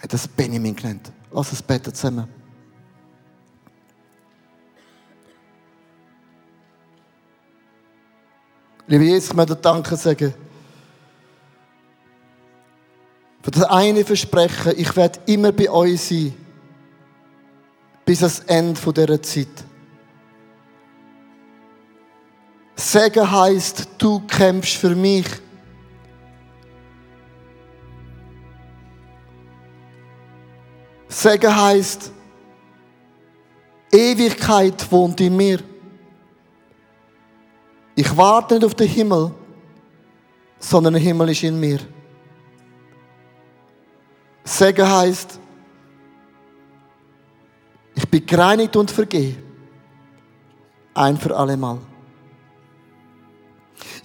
hat 0.00 0.14
es 0.14 0.28
Benjamin 0.28 0.76
genannt. 0.76 1.10
Lass 1.32 1.50
uns 1.50 1.62
beten 1.62 1.92
zusammen. 1.92 2.28
Liebe 8.86 9.04
Jesus, 9.04 9.30
ich 9.30 9.34
möchte 9.34 9.56
dir 9.56 9.62
Danke 9.62 9.96
sagen. 9.96 10.34
Für 13.42 13.50
das 13.50 13.64
eine 13.64 14.04
Versprechen, 14.04 14.74
ich 14.76 14.94
werde 14.94 15.20
immer 15.26 15.52
bei 15.52 15.68
euch 15.70 16.00
sein. 16.00 16.34
Bis 18.04 18.22
ans 18.22 18.40
Ende 18.40 18.80
dieser 18.92 19.22
Zeit. 19.22 19.48
Segen 22.76 23.30
heißt, 23.30 23.88
du 23.98 24.20
kämpfst 24.26 24.76
für 24.76 24.94
mich. 24.94 25.26
Segen 31.08 31.54
heißt, 31.54 32.12
Ewigkeit 33.92 34.90
wohnt 34.90 35.20
in 35.20 35.36
mir. 35.36 35.60
Ich 37.94 38.16
warte 38.16 38.54
nicht 38.54 38.64
auf 38.64 38.74
den 38.74 38.88
Himmel, 38.88 39.32
sondern 40.58 40.94
der 40.94 41.02
Himmel 41.02 41.28
ist 41.28 41.44
in 41.44 41.58
mir. 41.58 41.78
Segen 44.42 44.90
heißt, 44.90 45.38
ich 47.94 48.08
bin 48.08 48.26
gereinigt 48.26 48.74
und 48.74 48.90
vergehe. 48.90 49.36
Ein 50.92 51.16
für 51.16 51.36
alle 51.36 51.56
Mal. 51.56 51.78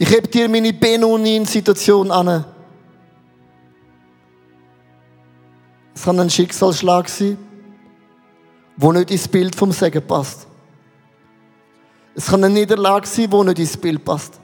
Ich 0.02 0.10
heb 0.10 0.32
dir 0.32 0.48
meine 0.48 0.72
Benonin-Situation 0.72 2.10
an. 2.10 2.46
Es 5.94 6.04
kann 6.04 6.18
ein 6.18 6.30
Schicksalsschlag 6.30 7.10
sein, 7.10 7.38
wo 8.78 8.94
nicht 8.94 9.12
ins 9.12 9.28
Bild 9.28 9.54
vom 9.54 9.74
Segen 9.74 10.02
passt. 10.08 10.48
Es 12.16 12.28
kann 12.28 12.42
eine 12.42 12.54
Niederlage 12.54 13.06
sein, 13.06 13.30
wo 13.30 13.44
nicht 13.44 13.60
ins 13.60 13.76
Bild 13.76 14.06
passt. 14.06 14.40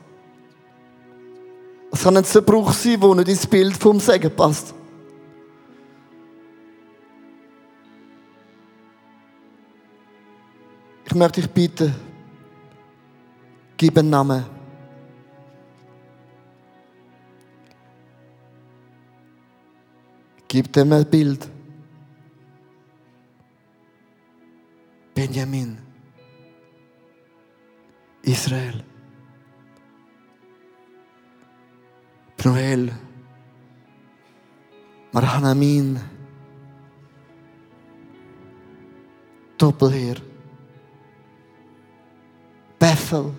Es 1.89 2.03
kann 2.03 2.17
ein 2.17 2.25
Zerbruch 2.25 2.73
sein, 2.73 3.01
wo 3.01 3.13
nicht 3.13 3.29
ins 3.29 3.47
Bild 3.47 3.77
vom 3.77 3.97
Segen 4.01 4.35
passt. 4.35 4.73
Ich 11.05 11.15
möchte 11.15 11.39
dich 11.39 11.49
bitten, 11.49 11.95
gib 13.77 13.97
einen 13.97 14.09
Namen. 14.09 14.54
Gib 20.47 20.71
dem 20.73 20.91
ein 20.93 21.05
Bild. 21.05 21.47
Benjamin. 25.13 25.77
Israel. 28.21 28.83
Pnuel. 32.37 32.91
Marhanamin. 35.11 35.99
Doppelheer. 39.57 40.17
Bethel. 42.77 43.31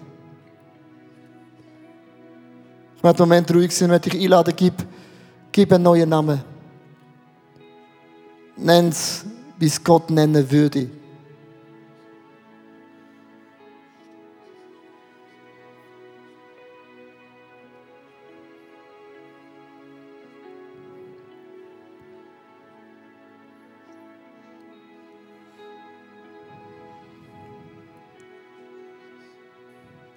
Ich 2.97 3.03
möchte 3.03 3.23
Moment 3.23 3.55
ruhig 3.55 3.71
sein, 3.71 3.91
möchte 3.91 4.09
ich 4.09 4.23
einladen, 4.23 4.55
gib, 4.57 4.75
gib 5.53 5.73
einen 5.73 5.85
neuen 5.85 6.09
Namen. 6.09 6.56
Nenn's, 8.57 9.25
wie 9.59 9.67
es 9.67 9.83
Gott 9.83 10.11
nennen 10.11 10.51
würde. 10.51 10.89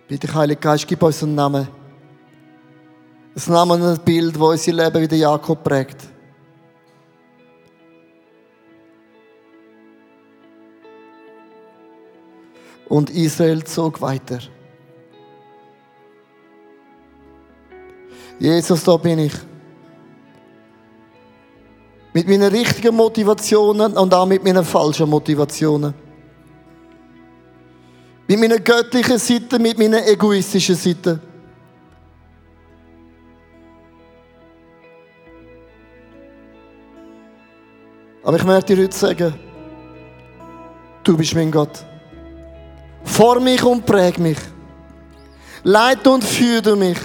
Bitte, 0.07 0.33
Heiliger 0.33 0.59
Geist, 0.59 0.87
gib 0.87 1.03
uns 1.03 1.21
einen 1.21 1.35
Namen. 1.35 1.67
Ein 3.35 3.53
Namen 3.53 3.79
und 3.79 3.87
ein 3.87 3.99
Bild, 4.03 4.35
das 4.35 4.41
unser 4.41 4.73
Leben 4.73 5.01
wie 5.03 5.07
der 5.07 5.19
Jakob 5.19 5.63
prägt. 5.63 6.18
Und 12.89 13.11
Israel 13.11 13.63
zog 13.63 14.01
weiter. 14.01 14.39
Jesus, 18.39 18.83
da 18.83 18.97
bin 18.97 19.19
ich. 19.19 19.33
Mit 22.13 22.27
meinen 22.27 22.51
richtigen 22.51 22.95
Motivationen 22.95 23.95
und 23.95 24.13
auch 24.13 24.25
mit 24.25 24.43
meinen 24.43 24.65
falschen 24.65 25.09
Motivationen. 25.09 25.93
Mit 28.27 28.39
meiner 28.39 28.59
göttlichen 28.59 29.19
Seite, 29.19 29.59
mit 29.59 29.77
meiner 29.77 30.07
egoistischen 30.07 30.75
Seite. 30.75 31.19
Aber 38.23 38.37
ich 38.37 38.43
möchte 38.43 38.75
dir 38.75 38.83
heute 38.83 38.95
sagen, 38.95 39.33
du 41.03 41.17
bist 41.17 41.35
mein 41.35 41.51
Gott. 41.51 41.88
Form 43.03 43.43
mich 43.43 43.63
und 43.63 43.85
präg 43.85 44.19
mich. 44.19 44.37
Leite 45.63 46.09
und 46.09 46.23
führe 46.23 46.75
mich. 46.75 46.97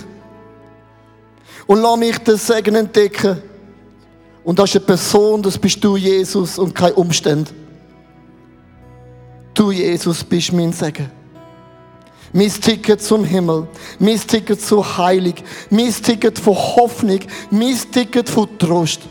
Und 1.67 1.81
lass 1.81 1.99
mich 1.99 2.19
das 2.19 2.47
Segen 2.47 2.75
entdecken. 2.75 3.43
Und 4.45 4.59
das 4.59 4.71
ist 4.71 4.77
eine 4.77 4.85
Person, 4.85 5.43
das 5.43 5.59
bist 5.59 5.83
du, 5.83 5.97
Jesus, 5.97 6.59
und 6.59 6.75
kein 6.75 6.93
Umstand. 6.93 7.53
Du, 9.55 9.71
Jesus, 9.71 10.23
bist 10.23 10.53
mein 10.53 10.73
Segen. 10.73 11.11
Mein 12.33 12.51
Ticket 12.51 13.01
zum 13.01 13.25
Himmel, 13.25 13.69
mein 14.01 14.19
Ticket 14.19 14.61
zu 14.61 14.85
Heilig, 14.99 15.43
mein 15.71 15.93
Ticket 15.93 16.39
von 16.39 16.55
Hoffnung, 16.55 17.21
mein 17.51 17.79
Ticket 17.93 18.29
von 18.29 18.49
Trost. 18.59 19.03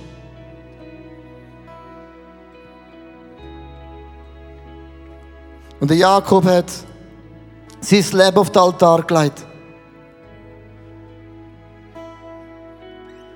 Und 5.84 5.90
der 5.90 5.98
Jakob 5.98 6.46
hat 6.46 6.72
sein 7.82 8.06
Leben 8.14 8.38
auf 8.38 8.50
den 8.50 8.62
Altar 8.62 9.04
gelegt. 9.04 9.46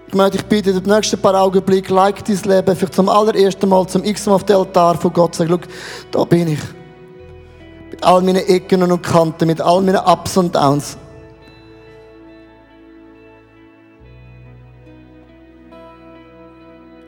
Ich 0.08 0.14
möchte 0.14 0.38
dich 0.38 0.45
bitten, 0.45 0.70
in 0.78 0.82
den 0.82 0.93
nächsten 0.93 1.22
paar 1.22 1.36
Augenblicken, 1.36 1.93
like 1.93 2.24
dein 2.24 2.38
Leben, 2.38 2.74
vielleicht 2.74 2.93
zum 2.93 3.10
allerersten 3.10 3.68
Mal, 3.68 3.86
zum 3.88 4.02
x 4.06 4.26
Mal 4.28 4.36
auf 4.36 4.45
den 4.45 4.56
Altar 4.56 4.95
von 4.95 5.12
Gott, 5.12 5.36
sag, 5.36 5.50
schau, 5.50 5.60
da 6.10 6.24
bin 6.24 6.48
ich. 6.48 6.60
Mit 7.91 8.02
all 8.06 8.22
meinen 8.22 8.48
Ecken 8.48 8.82
und 8.82 9.04
Kanten, 9.04 9.45
mit 9.45 9.60
all 9.60 9.82
meinen 9.82 10.00
Ups 10.06 10.38
und 10.38 10.56
Downs. 10.56 10.98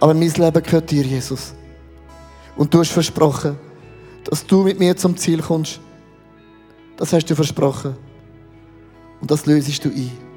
Aber 0.02 0.14
mein 0.14 0.34
Leben 0.34 0.64
gehört 0.64 0.92
dir, 0.92 1.04
Jesus. 1.04 1.54
Und 2.58 2.74
du 2.74 2.82
hast 2.82 2.92
versprochen, 2.92 3.58
dass 4.30 4.46
du 4.46 4.62
mit 4.64 4.78
mir 4.78 4.96
zum 4.96 5.18
Ziel 5.18 5.42
kommst. 5.42 5.80
Das 6.98 7.12
hast 7.14 7.26
du 7.26 7.36
versprochen. 7.36 7.96
Und 9.22 9.32
das 9.32 9.48
lösest 9.48 9.84
du 9.84 9.90
ein. 9.90 10.29